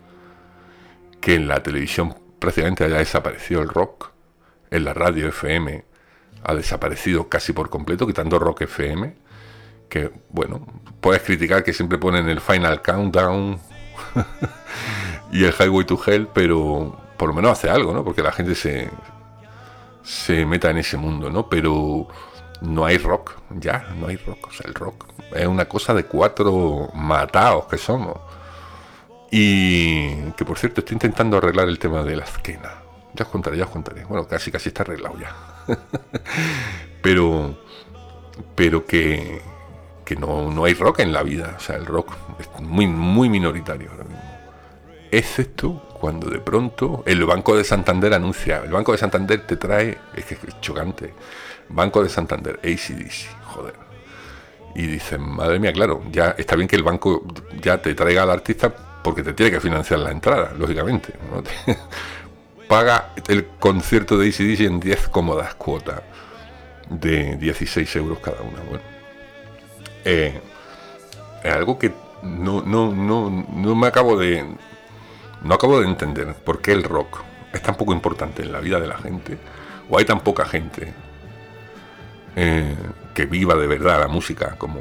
que 1.22 1.36
en 1.36 1.48
la 1.48 1.64
televisión 1.64 2.16
prácticamente 2.40 2.84
haya 2.84 2.98
desaparecido 2.98 3.62
el 3.62 3.70
rock, 3.70 4.12
en 4.70 4.84
la 4.84 4.94
radio 4.94 5.30
FM 5.30 5.86
ha 6.44 6.54
desaparecido 6.54 7.28
casi 7.28 7.54
por 7.54 7.70
completo, 7.70 8.08
quitando 8.08 8.40
Rock 8.40 8.62
FM, 8.62 9.16
que 9.90 10.12
bueno, 10.30 10.66
puedes 11.02 11.22
criticar 11.22 11.64
que 11.64 11.74
siempre 11.74 11.98
ponen 11.98 12.30
el 12.30 12.40
Final 12.42 12.82
Countdown 12.82 13.60
y 15.32 15.44
el 15.44 15.54
Highway 15.54 15.86
to 15.86 16.00
Hell, 16.06 16.28
pero 16.34 16.98
por 17.18 17.30
lo 17.30 17.36
menos 17.36 17.52
hace 17.52 17.70
algo, 17.70 17.94
¿no? 17.94 18.04
Porque 18.04 18.22
la 18.22 18.32
gente 18.32 18.56
se, 18.56 18.90
se 20.04 20.46
meta 20.46 20.70
en 20.70 20.78
ese 20.78 20.98
mundo, 20.98 21.30
¿no? 21.30 21.50
Pero 21.50 22.08
no 22.62 22.86
hay 22.86 22.98
rock, 22.98 23.34
ya, 23.52 23.88
no 23.98 24.08
hay 24.08 24.18
rock, 24.18 24.48
o 24.48 24.52
sea, 24.52 24.68
el 24.68 24.74
rock 24.74 25.06
es 25.34 25.48
una 25.48 25.66
cosa 25.66 25.94
de 25.94 26.06
cuatro 26.06 26.90
mataos 26.94 27.66
que 27.66 27.78
somos. 27.78 28.18
Y 29.32 30.32
que 30.32 30.46
por 30.46 30.58
cierto, 30.58 30.82
estoy 30.82 30.96
intentando 30.96 31.38
arreglar 31.38 31.68
el 31.68 31.80
tema 31.80 32.04
de 32.04 32.16
la 32.16 32.24
esquena. 32.24 32.84
Ya 33.14 33.26
os 33.26 33.32
contaré, 33.32 33.58
ya 33.58 33.66
os 33.66 33.70
contaré. 33.70 34.06
Bueno, 34.06 34.28
casi 34.28 34.52
casi 34.52 34.70
está 34.70 34.84
arreglado 34.84 35.20
ya. 35.20 35.36
pero 37.02 37.58
pero 38.56 38.86
que, 38.86 39.42
que 40.06 40.16
no, 40.16 40.52
no, 40.52 40.66
hay 40.66 40.74
rock 40.74 41.00
en 41.00 41.14
la 41.14 41.24
vida. 41.24 41.56
O 41.58 41.60
sea, 41.60 41.76
el 41.76 41.86
rock 41.86 42.14
es 42.40 42.62
muy, 42.62 42.88
muy 42.88 43.30
minoritario 43.30 43.92
ahora 43.92 44.04
mismo. 44.04 44.38
Excepto 45.12 45.82
cuando 46.00 46.30
de 46.30 46.40
pronto 46.40 47.04
el 47.06 47.26
Banco 47.26 47.56
de 47.56 47.64
Santander 47.64 48.14
anuncia, 48.14 48.62
el 48.64 48.72
Banco 48.72 48.92
de 48.92 48.98
Santander 48.98 49.48
te 49.48 49.56
trae, 49.56 49.98
es 50.16 50.26
que 50.26 50.36
es 50.36 50.62
chocante, 50.62 51.14
Banco 51.70 52.04
de 52.04 52.10
Santander, 52.10 52.60
ACDC, 52.64 53.44
joder. 53.46 53.74
Y 54.76 54.86
dicen, 54.86 55.22
madre 55.22 55.60
mía, 55.60 55.74
claro, 55.74 56.04
ya 56.12 56.36
está 56.38 56.56
bien 56.56 56.68
que 56.68 56.76
el 56.76 56.84
banco 56.84 57.24
ya 57.60 57.82
te 57.82 57.96
traiga 57.96 58.24
al 58.24 58.30
artista 58.30 58.87
porque 59.04 59.24
te 59.24 59.34
tiene 59.34 59.52
que 59.52 59.60
financiar 59.60 60.00
la 60.00 60.12
entrada, 60.12 60.54
lógicamente. 60.58 61.14
Paga 62.68 63.14
el 63.28 63.46
concierto 63.60 64.18
de 64.18 64.28
ACDC 64.28 64.62
en 64.62 64.80
10 64.80 65.08
cómodas 65.10 65.56
cuotas 65.56 66.02
de 66.90 67.38
16 67.38 67.96
euros 67.96 68.20
cada 68.20 68.42
una. 68.42 68.60
Bueno, 68.62 68.84
eh, 70.04 70.42
es 71.44 71.54
algo 71.54 71.80
que 71.80 71.94
no, 72.24 72.62
no, 72.62 72.94
no, 72.94 73.30
no 73.30 73.76
me 73.76 73.88
acabo 73.88 74.18
de. 74.18 74.46
No 75.44 75.54
acabo 75.54 75.80
de 75.80 75.88
entender 75.88 76.34
por 76.34 76.62
qué 76.62 76.72
el 76.72 76.84
rock 76.84 77.20
es 77.54 77.62
tan 77.62 77.76
poco 77.76 77.94
importante 77.94 78.42
en 78.42 78.52
la 78.52 78.60
vida 78.60 78.80
de 78.80 78.88
la 78.88 78.98
gente, 78.98 79.38
o 79.90 79.98
hay 79.98 80.06
tan 80.06 80.22
poca 80.22 80.46
gente 80.46 80.94
eh, 82.36 82.76
que 83.14 83.26
viva 83.26 83.56
de 83.56 83.68
verdad 83.68 84.00
la 84.00 84.08
música 84.08 84.56
como, 84.58 84.80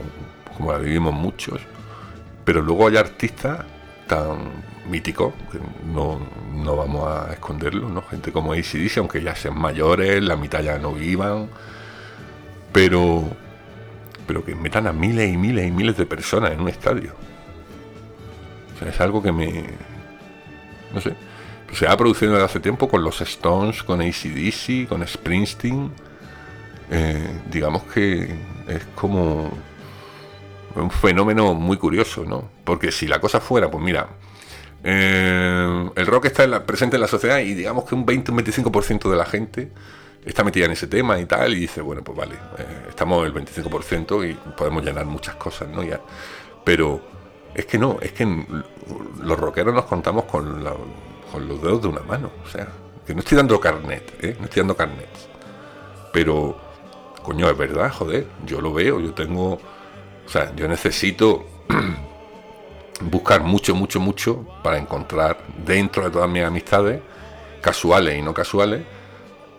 como 0.56 0.72
la 0.72 0.78
vivimos 0.78 1.14
muchos, 1.14 1.60
pero 2.44 2.62
luego 2.62 2.88
hay 2.88 2.96
artistas 2.96 3.64
tan 4.06 4.64
míticos, 4.88 5.34
que 5.50 5.58
no, 5.86 6.20
no 6.54 6.76
vamos 6.76 7.08
a 7.08 7.32
esconderlo. 7.32 8.02
Gente 8.02 8.32
como 8.32 8.52
ACDC, 8.52 8.98
aunque 8.98 9.22
ya 9.22 9.34
sean 9.34 9.58
mayores, 9.58 10.22
la 10.22 10.36
mitad 10.36 10.62
ya 10.62 10.78
no 10.78 10.92
vivan, 10.92 11.48
pero, 12.72 13.24
pero 14.26 14.44
que 14.44 14.54
metan 14.54 14.86
a 14.86 14.92
miles 14.92 15.32
y 15.32 15.36
miles 15.36 15.66
y 15.66 15.70
miles 15.70 15.96
de 15.96 16.06
personas 16.06 16.52
en 16.52 16.60
un 16.60 16.68
estadio. 16.68 17.14
Es 18.86 19.00
algo 19.00 19.22
que 19.22 19.32
me... 19.32 19.64
No 20.92 21.00
sé. 21.00 21.14
Se 21.72 21.86
ha 21.88 21.96
producido 21.96 22.32
desde 22.32 22.44
hace 22.44 22.60
tiempo 22.60 22.88
con 22.88 23.02
los 23.02 23.20
Stones, 23.20 23.82
con 23.82 24.00
ACDC, 24.00 24.88
con 24.88 25.06
Springsteen. 25.06 25.90
Eh, 26.90 27.40
digamos 27.50 27.82
que 27.84 28.38
es 28.68 28.84
como 28.94 29.50
un 30.82 30.90
fenómeno 30.90 31.54
muy 31.54 31.76
curioso, 31.76 32.24
¿no? 32.24 32.48
Porque 32.64 32.92
si 32.92 33.06
la 33.06 33.20
cosa 33.20 33.40
fuera, 33.40 33.70
pues 33.70 33.82
mira, 33.82 34.08
eh, 34.84 35.90
el 35.94 36.06
rock 36.06 36.26
está 36.26 36.64
presente 36.64 36.96
en 36.96 37.02
la 37.02 37.08
sociedad 37.08 37.38
y 37.38 37.54
digamos 37.54 37.84
que 37.84 37.94
un 37.94 38.06
20 38.06 38.32
un 38.32 38.38
25% 38.38 39.10
de 39.10 39.16
la 39.16 39.24
gente 39.24 39.72
está 40.24 40.42
metida 40.42 40.66
en 40.66 40.72
ese 40.72 40.88
tema 40.88 41.18
y 41.20 41.24
tal, 41.24 41.52
y 41.54 41.60
dice, 41.60 41.80
bueno, 41.80 42.02
pues 42.02 42.18
vale, 42.18 42.34
eh, 42.58 42.86
estamos 42.88 43.24
el 43.24 43.32
25% 43.32 44.28
y 44.28 44.34
podemos 44.56 44.84
llenar 44.84 45.06
muchas 45.06 45.36
cosas, 45.36 45.68
¿no? 45.68 45.82
Ya. 45.84 46.00
Pero 46.64 47.00
es 47.54 47.64
que 47.64 47.78
no, 47.78 47.98
es 48.02 48.12
que 48.12 48.44
los 49.22 49.38
rockeros 49.38 49.72
nos 49.72 49.84
contamos 49.84 50.24
con, 50.24 50.64
con 51.32 51.48
los 51.48 51.62
dedos 51.62 51.82
de 51.82 51.88
una 51.88 52.02
mano, 52.02 52.30
o 52.44 52.48
sea, 52.48 52.68
que 53.06 53.14
no 53.14 53.20
estoy 53.20 53.36
dando 53.36 53.58
carnet, 53.60 54.12
¿eh? 54.22 54.36
No 54.38 54.46
estoy 54.46 54.60
dando 54.60 54.76
carnet. 54.76 55.08
Pero, 56.12 56.56
coño, 57.22 57.48
es 57.48 57.56
verdad, 57.56 57.92
joder, 57.92 58.26
yo 58.44 58.60
lo 58.60 58.72
veo, 58.72 59.00
yo 59.00 59.14
tengo, 59.14 59.60
o 60.26 60.28
sea, 60.28 60.54
yo 60.56 60.66
necesito 60.66 61.46
buscar 63.00 63.42
mucho, 63.42 63.74
mucho, 63.74 64.00
mucho 64.00 64.46
para 64.62 64.78
encontrar 64.78 65.38
dentro 65.64 66.04
de 66.04 66.10
todas 66.10 66.28
mis 66.28 66.42
amistades, 66.42 67.00
casuales 67.60 68.18
y 68.18 68.22
no 68.22 68.34
casuales, 68.34 68.82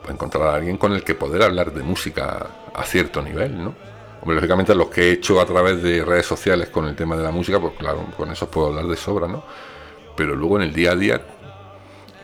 encontrar 0.10 0.47
a 0.47 0.56
alguien 0.56 0.77
con 0.77 0.93
el 0.93 1.03
que 1.03 1.15
poder 1.15 1.43
hablar 1.43 1.73
de 1.73 1.84
música 1.84 2.47
a 2.73 2.84
cierto 2.84 3.21
nivel, 3.21 3.63
¿no? 3.63 3.75
Hombre, 4.21 4.36
lógicamente 4.36 4.73
los 4.73 4.88
que 4.88 5.10
he 5.10 5.12
hecho 5.13 5.39
a 5.39 5.45
través 5.45 5.82
de 5.82 6.03
redes 6.03 6.25
sociales 6.25 6.69
con 6.69 6.88
el 6.88 6.95
tema 6.95 7.15
de 7.15 7.23
la 7.23 7.32
música, 7.32 7.60
pues 7.60 7.73
claro, 7.77 8.06
con 8.15 8.32
eso 8.32 8.49
puedo 8.49 8.67
hablar 8.67 8.86
de 8.88 8.95
sobra, 8.95 9.27
¿no? 9.27 9.43
Pero 10.15 10.36
luego 10.36 10.58
en 10.58 10.63
el 10.63 10.73
día 10.73 10.91
a 10.91 10.95
día, 10.95 11.21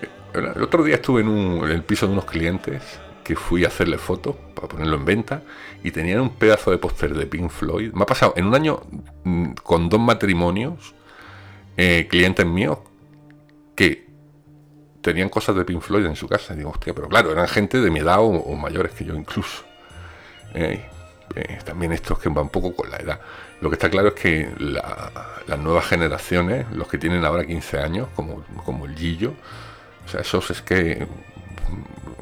eh, 0.01 0.09
el 0.33 0.63
otro 0.63 0.83
día 0.83 0.95
estuve 0.95 1.21
en, 1.21 1.63
el 1.69 1.83
piso 1.83 2.07
de 2.07 2.13
unos 2.13 2.25
clientes 2.25 2.81
que 3.23 3.35
fui 3.35 3.63
a 3.65 3.67
hacerle 3.67 3.97
fotos 3.97 4.35
para 4.53 4.67
ponerlo 4.67 4.95
en 4.97 5.05
venta 5.05 5.43
y 5.83 5.91
tenían 5.91 6.21
un 6.21 6.29
pedazo 6.29 6.71
de 6.71 6.77
póster 6.77 7.13
de 7.13 7.25
Pink 7.25 7.49
Floyd. 7.49 7.91
Me 7.93 8.03
ha 8.03 8.05
pasado 8.05 8.33
en 8.35 8.45
un 8.45 8.55
año 8.55 8.81
mm, 9.23 9.53
con 9.63 9.89
dos 9.89 9.99
matrimonios, 9.99 10.93
eh, 11.77 12.07
clientes 12.09 12.45
míos, 12.45 12.79
que 13.75 14.07
tenían 15.01 15.29
cosas 15.29 15.55
de 15.55 15.65
Pink 15.65 15.81
Floyd 15.81 16.05
en 16.05 16.15
su 16.15 16.27
casa. 16.27 16.55
Digo, 16.55 16.69
hostia, 16.69 16.93
pero 16.93 17.09
claro, 17.09 17.31
eran 17.31 17.47
gente 17.47 17.81
de 17.81 17.89
mi 17.89 17.99
edad 17.99 18.19
o, 18.19 18.55
mayores 18.55 18.93
que 18.93 19.05
yo 19.05 19.15
incluso. 19.15 19.63
Eh, 20.53 20.85
eh, 21.35 21.59
también 21.65 21.91
estos 21.93 22.19
que 22.19 22.29
van 22.29 22.49
poco 22.49 22.75
con 22.75 22.89
la 22.91 22.97
edad. 22.97 23.19
Lo 23.61 23.69
que 23.69 23.75
está 23.75 23.89
claro 23.89 24.09
es 24.09 24.13
que 24.13 24.49
las 24.57 25.59
nuevas 25.59 25.85
generaciones, 25.87 26.65
los 26.71 26.87
que 26.87 26.97
tienen 26.97 27.25
ahora 27.25 27.45
15 27.45 27.79
años, 27.79 28.07
como, 28.15 28.43
como 28.65 28.85
el 28.85 28.95
Gillo, 28.95 29.33
o 30.05 30.09
sea, 30.09 30.21
esos 30.21 30.51
es 30.51 30.61
que 30.61 31.07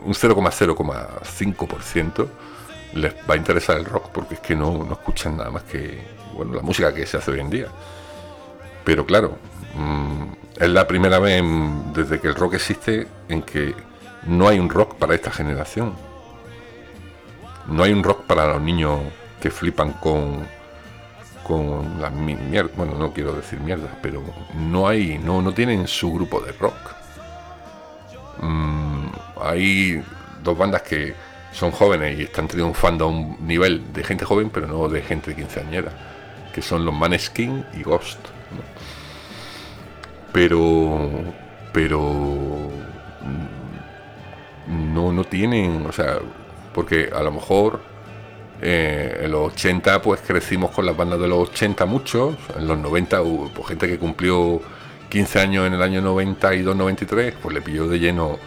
un 0.03 0.13
0,0,5% 0.13 2.27
les 2.93 3.13
va 3.29 3.35
a 3.35 3.37
interesar 3.37 3.77
el 3.77 3.85
rock 3.85 4.09
porque 4.09 4.33
es 4.35 4.41
que 4.41 4.55
no, 4.55 4.83
no 4.83 4.93
escuchan 4.93 5.37
nada 5.37 5.49
más 5.49 5.63
que 5.63 6.01
bueno 6.33 6.55
la 6.55 6.61
música 6.61 6.93
que 6.93 7.05
se 7.05 7.17
hace 7.17 7.31
hoy 7.31 7.39
en 7.39 7.49
día. 7.49 7.67
Pero 8.83 9.05
claro, 9.05 9.37
mm, 9.75 10.23
es 10.59 10.69
la 10.69 10.87
primera 10.87 11.19
vez 11.19 11.43
desde 11.93 12.19
que 12.19 12.27
el 12.27 12.35
rock 12.35 12.55
existe 12.55 13.07
en 13.29 13.43
que 13.43 13.75
no 14.23 14.47
hay 14.47 14.59
un 14.59 14.69
rock 14.69 14.95
para 14.95 15.15
esta 15.15 15.31
generación. 15.31 15.95
No 17.67 17.83
hay 17.83 17.93
un 17.93 18.03
rock 18.03 18.23
para 18.23 18.47
los 18.47 18.61
niños 18.61 18.99
que 19.39 19.51
flipan 19.51 19.93
con 19.93 20.47
con 21.43 22.01
las 22.01 22.13
mierdas, 22.13 22.75
bueno, 22.77 22.93
no 22.97 23.11
quiero 23.11 23.33
decir 23.33 23.59
mierdas, 23.59 23.91
pero 24.01 24.23
no 24.55 24.87
hay, 24.87 25.17
no, 25.17 25.41
no 25.41 25.53
tienen 25.53 25.87
su 25.87 26.13
grupo 26.13 26.39
de 26.39 26.51
rock. 26.53 26.75
Mm, 28.39 29.07
hay 29.41 30.03
dos 30.43 30.57
bandas 30.57 30.81
que 30.83 31.13
son 31.51 31.71
jóvenes 31.71 32.19
y 32.19 32.23
están 32.23 32.47
triunfando 32.47 33.05
a 33.05 33.07
un 33.09 33.37
nivel 33.45 33.91
de 33.93 34.03
gente 34.03 34.25
joven, 34.25 34.49
pero 34.49 34.67
no 34.67 34.87
de 34.87 35.01
gente 35.01 35.35
quinceañera, 35.35 35.91
que 36.53 36.61
son 36.61 36.85
los 36.85 36.93
Maneskin 36.93 37.65
y 37.73 37.83
Ghost 37.83 38.19
pero 40.31 41.09
pero 41.73 42.69
no, 44.67 45.11
no 45.11 45.23
tienen, 45.23 45.85
o 45.85 45.91
sea, 45.91 46.19
porque 46.73 47.09
a 47.13 47.21
lo 47.23 47.31
mejor 47.31 47.81
eh, 48.61 49.21
en 49.23 49.31
los 49.31 49.53
80 49.53 50.01
pues 50.01 50.21
crecimos 50.21 50.71
con 50.71 50.85
las 50.85 50.95
bandas 50.95 51.19
de 51.19 51.27
los 51.27 51.49
80 51.49 51.85
muchos, 51.85 52.35
en 52.57 52.67
los 52.67 52.77
90 52.77 53.21
hubo 53.21 53.49
pues, 53.49 53.69
gente 53.69 53.87
que 53.87 53.97
cumplió 53.97 54.61
15 55.09 55.39
años 55.39 55.67
en 55.67 55.73
el 55.73 55.81
año 55.81 56.01
92-93, 56.01 57.33
pues 57.41 57.53
le 57.53 57.61
pilló 57.61 57.87
de 57.87 57.99
lleno 57.99 58.37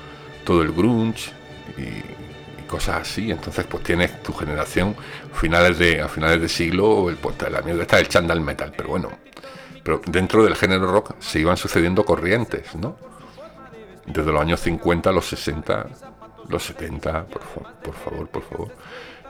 todo 0.45 0.63
el 0.63 0.73
grunge 0.73 1.33
y, 1.77 2.15
cosas 2.67 3.03
así, 3.03 3.31
entonces 3.31 3.67
pues 3.67 3.85
tienes 3.85 4.23
tu 4.23 4.33
generación 4.33 4.97
finales 5.33 5.79
de, 5.79 6.01
a 6.01 6.09
finales 6.09 6.41
de 6.41 6.49
siglo, 6.49 7.09
el, 7.09 7.17
pues, 7.17 7.37
la 7.49 7.63
mierda 7.63 7.83
está 7.83 8.01
el 8.01 8.09
chandal 8.09 8.41
metal, 8.41 8.73
pero 8.77 8.89
bueno, 8.89 9.11
pero 9.83 10.01
dentro 10.07 10.43
del 10.43 10.57
género 10.57 10.91
rock 10.91 11.15
se 11.21 11.39
iban 11.39 11.57
sucediendo 11.57 12.05
corrientes, 12.05 12.75
¿no? 12.75 12.97
Desde 14.07 14.33
los 14.33 14.41
años 14.41 14.61
50 14.61 15.11
a 15.11 15.13
los 15.13 15.27
60, 15.27 15.87
los 16.49 16.63
70, 16.65 17.27
por, 17.27 17.43
por 17.83 17.95
favor, 17.95 18.29
por 18.29 18.43
favor. 18.43 18.75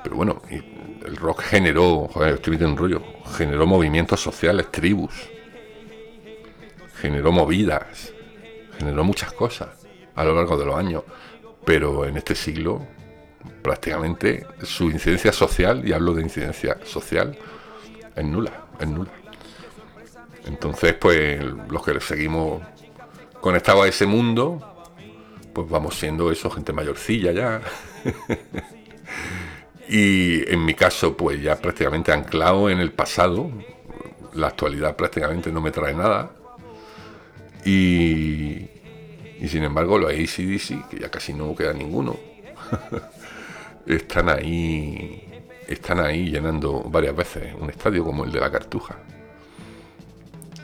Pero 0.02 0.16
bueno, 0.16 0.40
el 0.48 1.16
rock 1.16 1.42
generó, 1.42 2.08
joder, 2.12 2.34
estoy 2.34 2.52
metiendo 2.52 2.72
un 2.72 2.78
rollo, 2.78 3.02
generó 3.36 3.66
movimientos 3.66 4.20
sociales, 4.20 4.70
tribus, 4.70 5.12
generó 7.00 7.30
movidas, 7.30 8.12
generó 8.78 9.04
muchas 9.04 9.32
cosas 9.32 9.83
a 10.14 10.24
lo 10.24 10.34
largo 10.34 10.56
de 10.56 10.64
los 10.64 10.76
años. 10.76 11.02
Pero 11.64 12.04
en 12.04 12.16
este 12.16 12.34
siglo, 12.34 12.86
prácticamente 13.62 14.46
su 14.62 14.90
incidencia 14.90 15.32
social, 15.32 15.86
y 15.86 15.92
hablo 15.92 16.14
de 16.14 16.22
incidencia 16.22 16.78
social, 16.84 17.36
es 18.14 18.24
nula, 18.24 18.66
es 18.78 18.88
nula. 18.88 19.10
Entonces, 20.46 20.94
pues 20.94 21.42
los 21.68 21.84
que 21.84 21.98
seguimos 22.00 22.62
conectados 23.40 23.84
a 23.84 23.88
ese 23.88 24.06
mundo, 24.06 24.60
pues 25.52 25.68
vamos 25.68 25.94
siendo 25.96 26.30
eso, 26.30 26.50
gente 26.50 26.72
mayorcilla 26.72 27.32
ya. 27.32 27.62
y 29.88 30.50
en 30.52 30.64
mi 30.64 30.74
caso, 30.74 31.16
pues 31.16 31.40
ya 31.42 31.56
prácticamente 31.56 32.12
anclado 32.12 32.68
en 32.68 32.80
el 32.80 32.92
pasado. 32.92 33.50
La 34.34 34.48
actualidad 34.48 34.96
prácticamente 34.96 35.52
no 35.52 35.60
me 35.60 35.70
trae 35.70 35.94
nada. 35.94 36.32
Y, 37.64 38.68
y 39.40 39.48
sin 39.48 39.64
embargo, 39.64 39.98
los 39.98 40.10
ACDC, 40.10 40.88
que 40.88 40.98
ya 41.00 41.10
casi 41.10 41.32
no 41.32 41.54
queda 41.54 41.72
ninguno, 41.72 42.16
están 43.86 44.28
ahí 44.28 45.20
están 45.68 46.00
ahí 46.00 46.30
llenando 46.30 46.82
varias 46.82 47.16
veces 47.16 47.54
un 47.58 47.70
estadio 47.70 48.04
como 48.04 48.24
el 48.24 48.32
de 48.32 48.40
la 48.40 48.50
Cartuja 48.50 48.96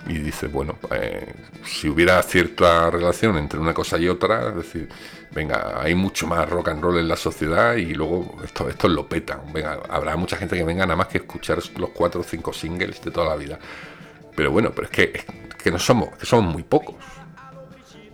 y 0.07 0.19
dice, 0.19 0.49
bueno, 0.49 0.77
eh, 0.91 1.35
si 1.65 1.89
hubiera 1.89 2.21
cierta 2.23 2.91
relación 2.91 3.37
entre 3.37 3.61
una 3.61 3.75
cosa 3.75 3.99
y 3.99 4.09
otra, 4.09 4.49
es 4.49 4.57
decir, 4.57 4.89
venga, 5.31 5.81
hay 5.81 5.95
mucho 5.95 6.27
más 6.27 6.49
rock 6.49 6.69
and 6.69 6.83
roll 6.83 6.99
en 6.99 7.07
la 7.07 7.17
sociedad 7.17 7.77
y 7.77 7.95
luego 7.95 8.37
esto, 8.43 8.69
esto 8.69 8.89
lo 8.89 9.09
peta. 9.09 9.41
Venga, 9.53 9.81
habrá 9.89 10.17
mucha 10.17 10.37
gente 10.37 10.57
que 10.57 10.65
venga 10.65 10.85
nada 10.85 10.97
más 10.97 11.09
que 11.09 11.19
escuchar 11.19 11.59
los 11.77 11.91
cuatro 11.91 12.23
o 12.23 12.25
cinco 12.25 12.53
singles 12.53 13.01
de 13.03 13.11
toda 13.11 13.29
la 13.29 13.37
vida. 13.37 13.59
Pero 14.35 14.51
bueno, 14.51 14.73
pero 14.75 14.87
es 14.87 14.91
que, 14.91 15.25
que 15.63 15.71
no 15.71 15.79
somos, 15.79 16.17
que 16.17 16.27
somos 16.27 16.53
muy 16.53 16.63
pocos. 16.63 16.97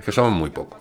Que 0.07 0.13
somos 0.13 0.31
muy 0.31 0.51
pocos. 0.51 0.79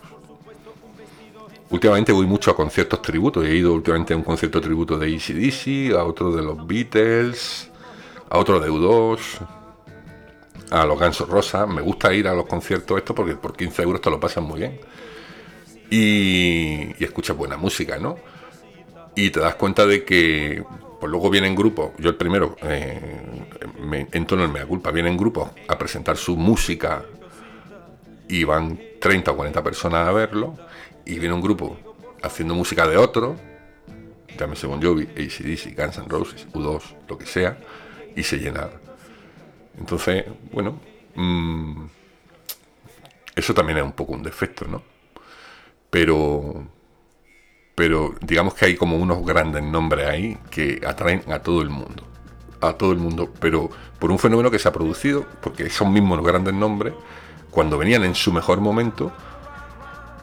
últimamente 1.70 2.12
voy 2.12 2.26
mucho 2.26 2.52
a 2.52 2.54
conciertos 2.54 3.02
tributos. 3.02 3.44
He 3.44 3.56
ido 3.56 3.74
últimamente 3.74 4.14
a 4.14 4.16
un 4.16 4.22
concierto 4.22 4.60
tributo 4.60 4.96
de 4.96 5.16
ACDC, 5.16 5.96
a 5.98 6.04
otro 6.04 6.30
de 6.30 6.42
los 6.42 6.64
Beatles, 6.64 7.68
a 8.30 8.38
otro 8.38 8.60
de 8.60 8.70
U2, 8.70 9.18
a 10.70 10.86
los 10.86 10.96
Gansos 10.96 11.28
Rosa. 11.28 11.66
Me 11.66 11.82
gusta 11.82 12.14
ir 12.14 12.28
a 12.28 12.34
los 12.34 12.46
conciertos 12.46 12.98
estos 12.98 13.16
porque 13.16 13.34
por 13.34 13.56
15 13.56 13.82
euros 13.82 14.00
te 14.00 14.10
lo 14.10 14.20
pasan 14.20 14.44
muy 14.44 14.60
bien. 14.60 14.78
Y, 15.90 16.94
y 16.96 17.04
escuchas 17.04 17.36
buena 17.36 17.56
música, 17.56 17.98
¿no? 17.98 18.18
Y 19.16 19.30
te 19.30 19.40
das 19.40 19.56
cuenta 19.56 19.86
de 19.86 20.04
que 20.04 20.64
pues 21.00 21.10
luego 21.10 21.30
vienen 21.30 21.56
grupos, 21.56 21.90
yo 21.98 22.10
el 22.10 22.16
primero, 22.16 22.56
eh, 22.62 23.48
me, 23.80 24.06
en 24.12 24.24
tono 24.24 24.46
me 24.46 24.60
da 24.60 24.66
culpa, 24.66 24.92
vienen 24.92 25.16
grupos 25.16 25.50
a 25.66 25.76
presentar 25.76 26.16
su 26.16 26.36
música 26.36 27.04
y 28.28 28.44
van 28.44 28.85
30 29.00 29.30
o 29.30 29.36
40 29.36 29.62
personas 29.62 30.08
a 30.08 30.12
verlo, 30.12 30.54
y 31.04 31.18
viene 31.18 31.34
un 31.34 31.40
grupo 31.40 31.76
haciendo 32.22 32.54
música 32.54 32.86
de 32.86 32.96
otro, 32.96 33.36
llámese 34.38 34.66
Bon 34.66 34.82
Jovi, 34.82 35.04
ACDC, 35.04 35.76
Guns 35.76 35.98
N' 35.98 36.08
Roses, 36.08 36.46
U2, 36.52 36.82
lo 37.08 37.18
que 37.18 37.26
sea, 37.26 37.58
y 38.14 38.22
se 38.22 38.38
llena. 38.38 38.68
Entonces, 39.78 40.24
bueno, 40.52 40.80
mm, 41.14 41.86
eso 43.34 43.54
también 43.54 43.78
es 43.78 43.84
un 43.84 43.92
poco 43.92 44.14
un 44.14 44.22
defecto, 44.22 44.66
¿no? 44.66 44.82
Pero 45.90 46.66
pero 47.76 48.14
digamos 48.22 48.54
que 48.54 48.64
hay 48.64 48.74
como 48.74 48.96
unos 48.96 49.24
grandes 49.24 49.62
nombres 49.62 50.08
ahí 50.08 50.38
que 50.50 50.80
atraen 50.84 51.22
a 51.30 51.40
todo 51.40 51.60
el 51.60 51.68
mundo. 51.68 52.04
A 52.62 52.72
todo 52.72 52.90
el 52.90 52.98
mundo, 52.98 53.30
pero 53.38 53.68
por 53.98 54.10
un 54.10 54.18
fenómeno 54.18 54.50
que 54.50 54.58
se 54.58 54.66
ha 54.66 54.72
producido, 54.72 55.26
porque 55.42 55.64
esos 55.64 55.86
mismos 55.86 56.24
grandes 56.24 56.54
nombres, 56.54 56.94
cuando 57.50 57.78
venían 57.78 58.04
en 58.04 58.14
su 58.14 58.32
mejor 58.32 58.60
momento, 58.60 59.12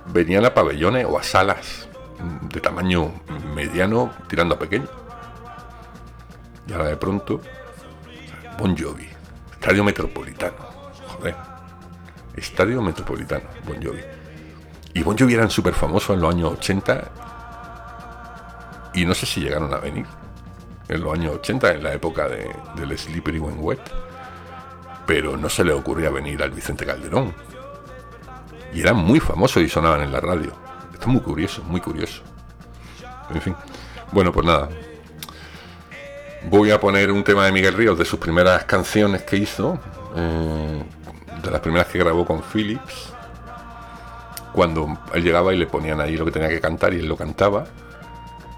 venían 0.08 0.46
a 0.46 0.54
pabellones 0.54 1.06
o 1.10 1.18
a 1.18 1.24
salas 1.24 1.88
de 2.42 2.62
tamaño 2.62 3.12
mediano 3.56 4.12
tirando 4.28 4.56
a 4.56 4.60
pequeño. 4.60 4.88
Y 6.68 6.74
ahora 6.74 6.90
de 6.90 6.98
pronto, 6.98 7.42
Bon 8.58 8.78
Jovi, 8.78 9.08
Estadio 9.52 9.84
Metropolitano, 9.84 10.56
joder, 11.08 11.36
Estadio 12.36 12.82
Metropolitano, 12.82 13.46
Bon 13.66 13.82
Jovi. 13.84 14.02
Y 14.94 15.04
Bon 15.04 15.18
Jovi 15.18 15.34
eran 15.34 15.50
súper 15.50 15.74
famosos 15.74 16.16
en 16.16 16.22
los 16.22 16.34
años 16.34 16.54
80 16.54 17.12
y 18.94 19.06
no 19.06 19.14
sé 19.14 19.26
si 19.26 19.42
llegaron 19.42 19.74
a 19.74 19.78
venir 19.78 20.06
en 20.88 21.02
los 21.02 21.14
años 21.14 21.36
80, 21.36 21.74
en 21.74 21.84
la 21.84 21.94
época 21.94 22.28
de, 22.28 22.54
del 22.76 22.98
Slippery 22.98 23.40
When 23.40 23.58
Wet, 23.60 23.82
pero 25.06 25.38
no 25.38 25.50
se 25.50 25.64
le 25.64 25.74
ocurría 25.74 26.10
venir 26.10 26.42
al 26.44 26.52
Vicente 26.52 26.86
Calderón. 26.86 27.34
Y 28.74 28.82
eran 28.82 28.98
muy 28.98 29.20
famosos 29.20 29.62
y 29.62 29.70
sonaban 29.70 30.02
en 30.02 30.12
la 30.12 30.20
radio. 30.20 30.52
Esto 30.94 31.02
es 31.02 31.08
muy 31.08 31.22
curioso, 31.22 31.64
muy 31.64 31.82
curioso. 31.82 32.22
En 33.34 33.42
fin. 33.42 33.56
Bueno, 34.12 34.32
pues 34.32 34.46
nada. 34.46 34.70
Voy 36.50 36.72
a 36.72 36.80
poner 36.80 37.12
un 37.12 37.24
tema 37.24 37.46
de 37.46 37.52
Miguel 37.52 37.74
Ríos 37.74 37.98
de 37.98 38.06
sus 38.06 38.20
primeras 38.20 38.66
canciones 38.66 39.24
que 39.24 39.38
hizo, 39.38 39.80
eh, 40.16 40.84
de 41.42 41.52
las 41.52 41.62
primeras 41.62 41.88
que 41.88 42.00
grabó 42.00 42.26
con 42.26 42.42
Philips, 42.42 43.14
cuando 44.52 45.00
él 45.14 45.24
llegaba 45.24 45.54
y 45.54 45.58
le 45.58 45.68
ponían 45.68 46.02
ahí 46.02 46.18
lo 46.18 46.26
que 46.26 46.32
tenía 46.32 46.50
que 46.50 46.60
cantar 46.60 46.94
y 46.94 47.00
él 47.00 47.08
lo 47.08 47.16
cantaba 47.16 47.66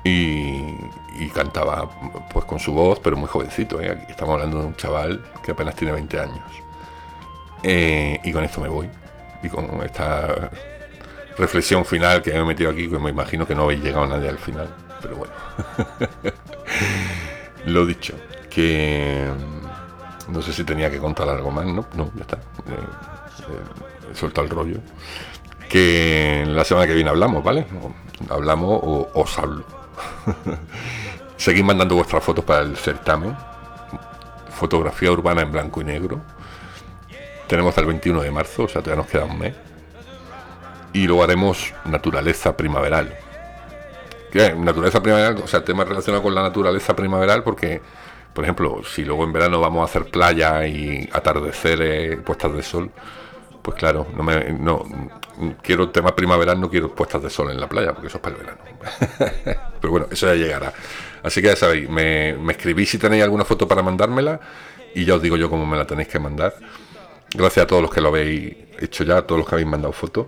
y, 0.06 1.30
cantaba 1.34 1.90
pues 2.32 2.46
con 2.46 2.60
su 2.60 2.72
voz, 2.72 3.00
pero 3.00 3.18
muy 3.18 3.28
jovencito. 3.28 3.82
¿eh? 3.82 3.90
Aquí 3.90 4.06
estamos 4.12 4.36
hablando 4.36 4.60
de 4.60 4.68
un 4.68 4.76
chaval 4.76 5.22
que 5.44 5.52
apenas 5.52 5.76
tiene 5.76 5.92
20 5.94 6.20
años. 6.20 6.46
Eh, 7.64 8.20
y 8.24 8.32
con 8.32 8.44
esto 8.44 8.62
me 8.62 8.70
voy. 8.70 8.88
Y 9.44 9.50
con 9.50 9.66
esta 9.84 10.52
reflexión 11.38 11.84
final 11.84 12.22
que 12.22 12.32
me 12.32 12.40
he 12.40 12.46
metido 12.46 12.70
aquí, 12.70 12.88
que 12.88 13.00
me 13.00 13.10
imagino 13.10 13.46
que 13.46 13.56
no 13.56 13.64
habéis 13.64 13.82
llegado 13.82 14.06
nadie 14.06 14.30
al 14.30 14.38
final. 14.38 14.74
Pero 15.02 15.18
bueno. 15.18 15.34
Lo 17.66 17.86
dicho, 17.86 18.14
que 18.50 19.28
mm, 20.30 20.32
no 20.34 20.42
sé 20.42 20.54
si 20.54 20.64
tenía 20.64 20.92
que 20.92 21.00
contar 21.00 21.28
algo 21.28 21.50
más, 21.50 21.66
¿no? 21.66 21.86
No, 21.96 22.12
ya 22.16 22.22
está. 22.22 22.38
Eh, 22.38 24.12
he 24.12 24.16
soltado 24.16 24.46
el 24.46 24.52
rollo. 24.52 24.78
Que 25.68 26.46
la 26.48 26.64
semana 26.64 26.86
que 26.86 26.94
viene 26.94 27.10
hablamos, 27.10 27.44
¿vale? 27.44 27.66
Hablamos 28.30 28.80
o 28.84 29.10
os 29.16 29.40
hablo. 29.40 29.85
Seguid 31.38 31.64
mandando 31.64 31.96
vuestras 31.96 32.24
fotos 32.24 32.44
para 32.46 32.62
el 32.62 32.78
certamen. 32.78 33.36
Fotografía 34.50 35.12
urbana 35.12 35.42
en 35.42 35.52
blanco 35.52 35.82
y 35.82 35.84
negro. 35.84 36.22
Tenemos 37.48 37.78
el 37.78 37.86
21 37.86 38.22
de 38.22 38.32
marzo, 38.32 38.64
o 38.64 38.68
sea, 38.68 38.82
todavía 38.82 39.04
nos 39.04 39.12
queda 39.12 39.26
un 39.26 39.38
mes. 39.38 39.56
Y 40.94 41.08
luego 41.08 41.24
haremos 41.24 41.74
naturaleza 41.86 42.56
primaveral. 42.56 43.16
¿Qué? 44.32 44.54
Naturaleza 44.54 45.02
primaveral, 45.02 45.38
o 45.44 45.48
sea, 45.48 45.64
tema 45.64 45.84
relacionado 45.84 46.24
con 46.24 46.34
la 46.34 46.42
naturaleza 46.42 46.96
primaveral, 46.96 47.44
porque, 47.44 47.82
por 48.34 48.44
ejemplo, 48.44 48.82
si 48.84 49.04
luego 49.04 49.24
en 49.26 49.34
verano 49.34 49.60
vamos 49.60 49.82
a 49.82 49.86
hacer 49.86 50.10
playa 50.10 50.66
y 50.66 51.10
atardeceres, 51.14 52.18
puestas 52.22 52.54
de 52.54 52.64
sol, 52.64 52.92
pues 53.66 53.80
claro, 53.80 54.06
no 54.16 54.22
me, 54.22 54.52
no, 54.52 54.86
quiero 55.64 55.90
tema 55.90 56.16
primaveral, 56.16 56.62
no 56.62 56.70
quiero 56.70 56.94
puestas 56.94 57.24
de 57.24 57.32
sol 57.32 57.50
en 57.50 57.60
la 57.60 57.68
playa, 57.68 57.94
porque 57.94 58.10
eso 58.10 58.18
es 58.18 58.22
para 58.22 58.36
el 58.36 58.44
verano. 58.44 58.62
Pero 59.82 59.92
bueno, 59.92 60.06
eso 60.12 60.28
ya 60.28 60.36
llegará. 60.36 60.72
Así 61.24 61.42
que 61.42 61.48
ya 61.48 61.56
sabéis, 61.56 61.90
me, 61.90 62.34
me 62.34 62.54
escribís 62.54 62.92
si 62.92 63.00
tenéis 63.00 63.24
alguna 63.24 63.44
foto 63.44 63.68
para 63.68 63.82
mandármela 63.82 64.40
y 64.94 65.04
ya 65.04 65.16
os 65.16 65.22
digo 65.24 65.36
yo 65.36 65.50
cómo 65.50 65.66
me 65.66 65.76
la 65.78 65.88
tenéis 65.88 66.10
que 66.10 66.20
mandar. 66.20 66.54
Gracias 67.34 67.64
a 67.64 67.68
todos 67.68 67.82
los 67.82 67.92
que 67.92 68.02
lo 68.02 68.10
habéis 68.10 68.56
hecho 68.80 69.04
ya, 69.04 69.18
a 69.18 69.22
todos 69.24 69.40
los 69.40 69.50
que 69.50 69.56
habéis 69.56 69.68
mandado 69.68 69.94
fotos. 69.94 70.28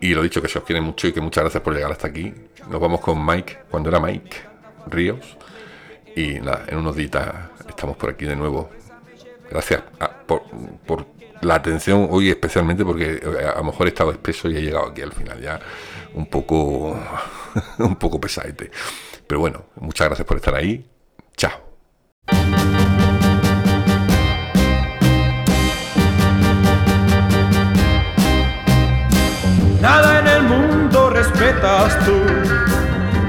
Y 0.00 0.14
lo 0.14 0.22
dicho, 0.22 0.40
que 0.40 0.46
se 0.46 0.60
os 0.60 0.64
quiere 0.64 0.80
mucho 0.80 1.08
y 1.08 1.12
que 1.12 1.20
muchas 1.20 1.42
gracias 1.42 1.60
por 1.64 1.74
llegar 1.74 1.90
hasta 1.90 2.06
aquí. 2.06 2.32
Nos 2.70 2.80
vamos 2.80 3.00
con 3.00 3.26
Mike, 3.26 3.58
cuando 3.68 3.88
era 3.88 3.98
Mike 3.98 4.36
Ríos. 4.86 5.36
Y 6.14 6.34
nada, 6.34 6.64
en 6.68 6.78
unos 6.78 6.94
días 6.94 7.10
estamos 7.68 7.96
por 7.96 8.10
aquí 8.10 8.24
de 8.24 8.36
nuevo. 8.36 8.70
Gracias 9.50 9.82
por, 10.28 10.42
por 10.86 11.17
la 11.42 11.54
atención 11.54 12.08
hoy 12.10 12.30
especialmente 12.30 12.84
porque 12.84 13.20
eh, 13.22 13.46
a 13.54 13.58
lo 13.58 13.64
mejor 13.64 13.86
he 13.86 13.90
estado 13.90 14.10
espeso 14.10 14.48
y 14.48 14.56
he 14.56 14.62
llegado 14.62 14.86
aquí 14.88 15.02
al 15.02 15.12
final 15.12 15.40
ya 15.40 15.60
un 16.14 16.26
poco 16.26 16.98
un 17.78 17.96
poco 17.96 18.20
pesadete. 18.20 18.70
Pero 19.26 19.40
bueno, 19.40 19.66
muchas 19.76 20.08
gracias 20.08 20.26
por 20.26 20.38
estar 20.38 20.54
ahí. 20.54 20.84
Chao. 21.36 21.68
Nada 29.80 30.20
en 30.20 30.26
el 30.26 30.42
mundo 30.42 31.10
respetas 31.10 32.04
tú, 32.04 32.20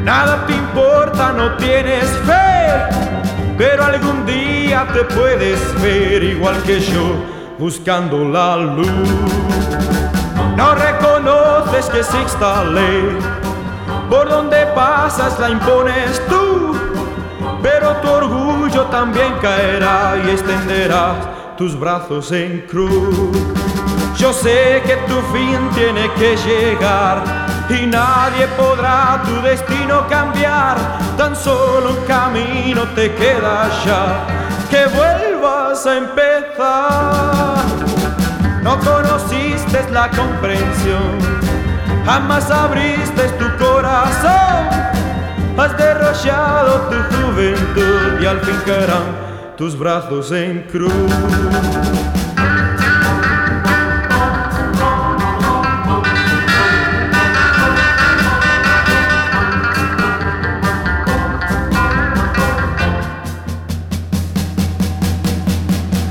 nada 0.04 0.48
te 0.48 0.54
importa, 0.54 1.32
no 1.32 1.56
tienes 1.58 2.06
fe, 2.26 2.98
pero 3.56 3.84
algún 3.84 4.26
día 4.26 4.88
te 4.91 5.04
puedes 5.13 5.60
ver 5.82 6.24
igual 6.24 6.62
que 6.63 6.80
yo 6.80 7.38
buscando 7.60 8.24
la 8.24 8.56
luz. 8.56 8.88
No 10.56 10.74
reconoces 10.76 11.88
que 11.88 12.00
exista 12.00 12.63
ley, 12.63 13.19
por 14.10 14.30
donde 14.30 14.65
pasas 14.67 15.38
la 15.39 15.50
impones 15.50 16.22
tú, 16.30 16.74
pero 17.62 17.98
tu 17.98 18.10
orgullo 18.10 18.84
también 18.86 19.34
caerá 19.41 20.15
y 20.26 20.30
extenderás 20.30 21.17
tus 21.58 21.78
brazos 21.78 22.32
en 22.32 22.62
cruz. 22.62 23.38
Yo 24.17 24.32
sé 24.32 24.82
que 24.86 24.95
tu 25.08 25.19
fin 25.34 25.60
tiene 25.76 26.10
que 26.13 26.38
llegar 26.38 27.24
y 27.69 27.86
nadie 27.86 28.48
podrá 28.58 29.22
tu 29.26 29.41
destino 29.41 30.08
cambiar, 30.08 30.78
tan 31.17 31.36
solo 31.36 31.89
un 31.91 32.06
camino 32.06 32.84
te 32.95 33.13
queda 33.15 33.69
ya, 33.86 34.26
que 34.69 34.86
a 35.69 35.97
empezar. 35.97 37.63
No 38.63 38.79
conociste 38.79 39.86
la 39.91 40.10
comprensión, 40.10 41.19
jamás 42.05 42.49
abriste 42.49 43.29
tu 43.38 43.45
corazón, 43.63 44.67
has 45.58 45.77
derrochado 45.77 46.89
tu 46.89 46.95
juventud 47.15 48.19
y 48.19 48.25
al 48.25 48.39
fin 48.41 48.60
caerán 48.65 49.55
tus 49.58 49.77
brazos 49.77 50.32
en 50.32 50.63
cruz. 50.71 50.91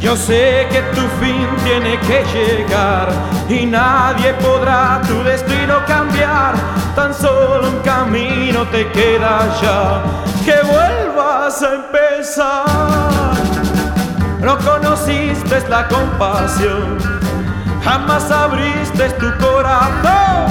Yo 0.09 0.17
sé 0.17 0.67
que 0.71 0.81
tu 0.95 1.03
fin 1.21 1.47
tiene 1.65 2.01
que 2.01 2.25
llegar 2.33 3.11
y 3.47 3.67
nadie 3.67 4.33
podrá 4.43 5.03
tu 5.07 5.23
destino 5.23 5.85
cambiar. 5.87 6.55
Tan 6.97 7.13
solo 7.13 7.69
un 7.69 7.81
camino 7.81 8.67
te 8.69 8.91
queda 8.93 9.41
ya, 9.61 10.03
que 10.47 10.67
vuelvas 10.67 11.63
a 11.63 11.75
empezar. 11.75 13.35
No 14.41 14.57
conociste 14.57 15.63
la 15.69 15.87
compasión, 15.89 16.97
jamás 17.85 18.31
abriste 18.31 19.11
tu 19.21 19.31
corazón. 19.37 20.51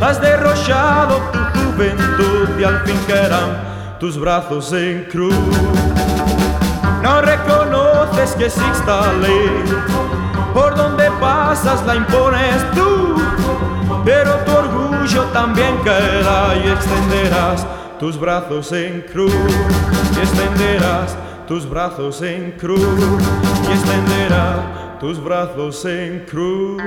Has 0.00 0.20
derrochado 0.20 1.20
juventud 1.54 2.48
y 2.58 2.64
al 2.64 2.80
fin 2.80 2.98
caerán 3.06 3.96
tus 4.00 4.18
brazos 4.18 4.72
en 4.72 5.04
cruz. 5.04 5.32
No 7.04 7.20
reconoces 8.24 8.34
que 8.36 8.46
exista 8.46 9.12
ley, 9.14 9.64
por 10.52 10.74
donde 10.74 11.10
pasas 11.20 11.84
la 11.86 11.96
impones 11.96 12.70
tú, 12.74 13.16
pero 14.04 14.34
tu 14.44 14.52
orgullo 14.52 15.24
también 15.32 15.76
caerá 15.84 16.54
y 16.56 16.70
extenderás 16.70 17.66
tus 17.98 18.18
brazos 18.18 18.72
en 18.72 19.02
cruz. 19.02 19.34
Y 20.16 20.20
extenderás 20.20 21.16
tus 21.46 21.68
brazos 21.68 22.22
en 22.22 22.52
cruz. 22.52 22.80
Y 23.68 23.72
extenderás 23.72 24.98
tus 25.00 25.22
brazos 25.22 25.84
en 25.84 26.20
cruz. 26.20 26.82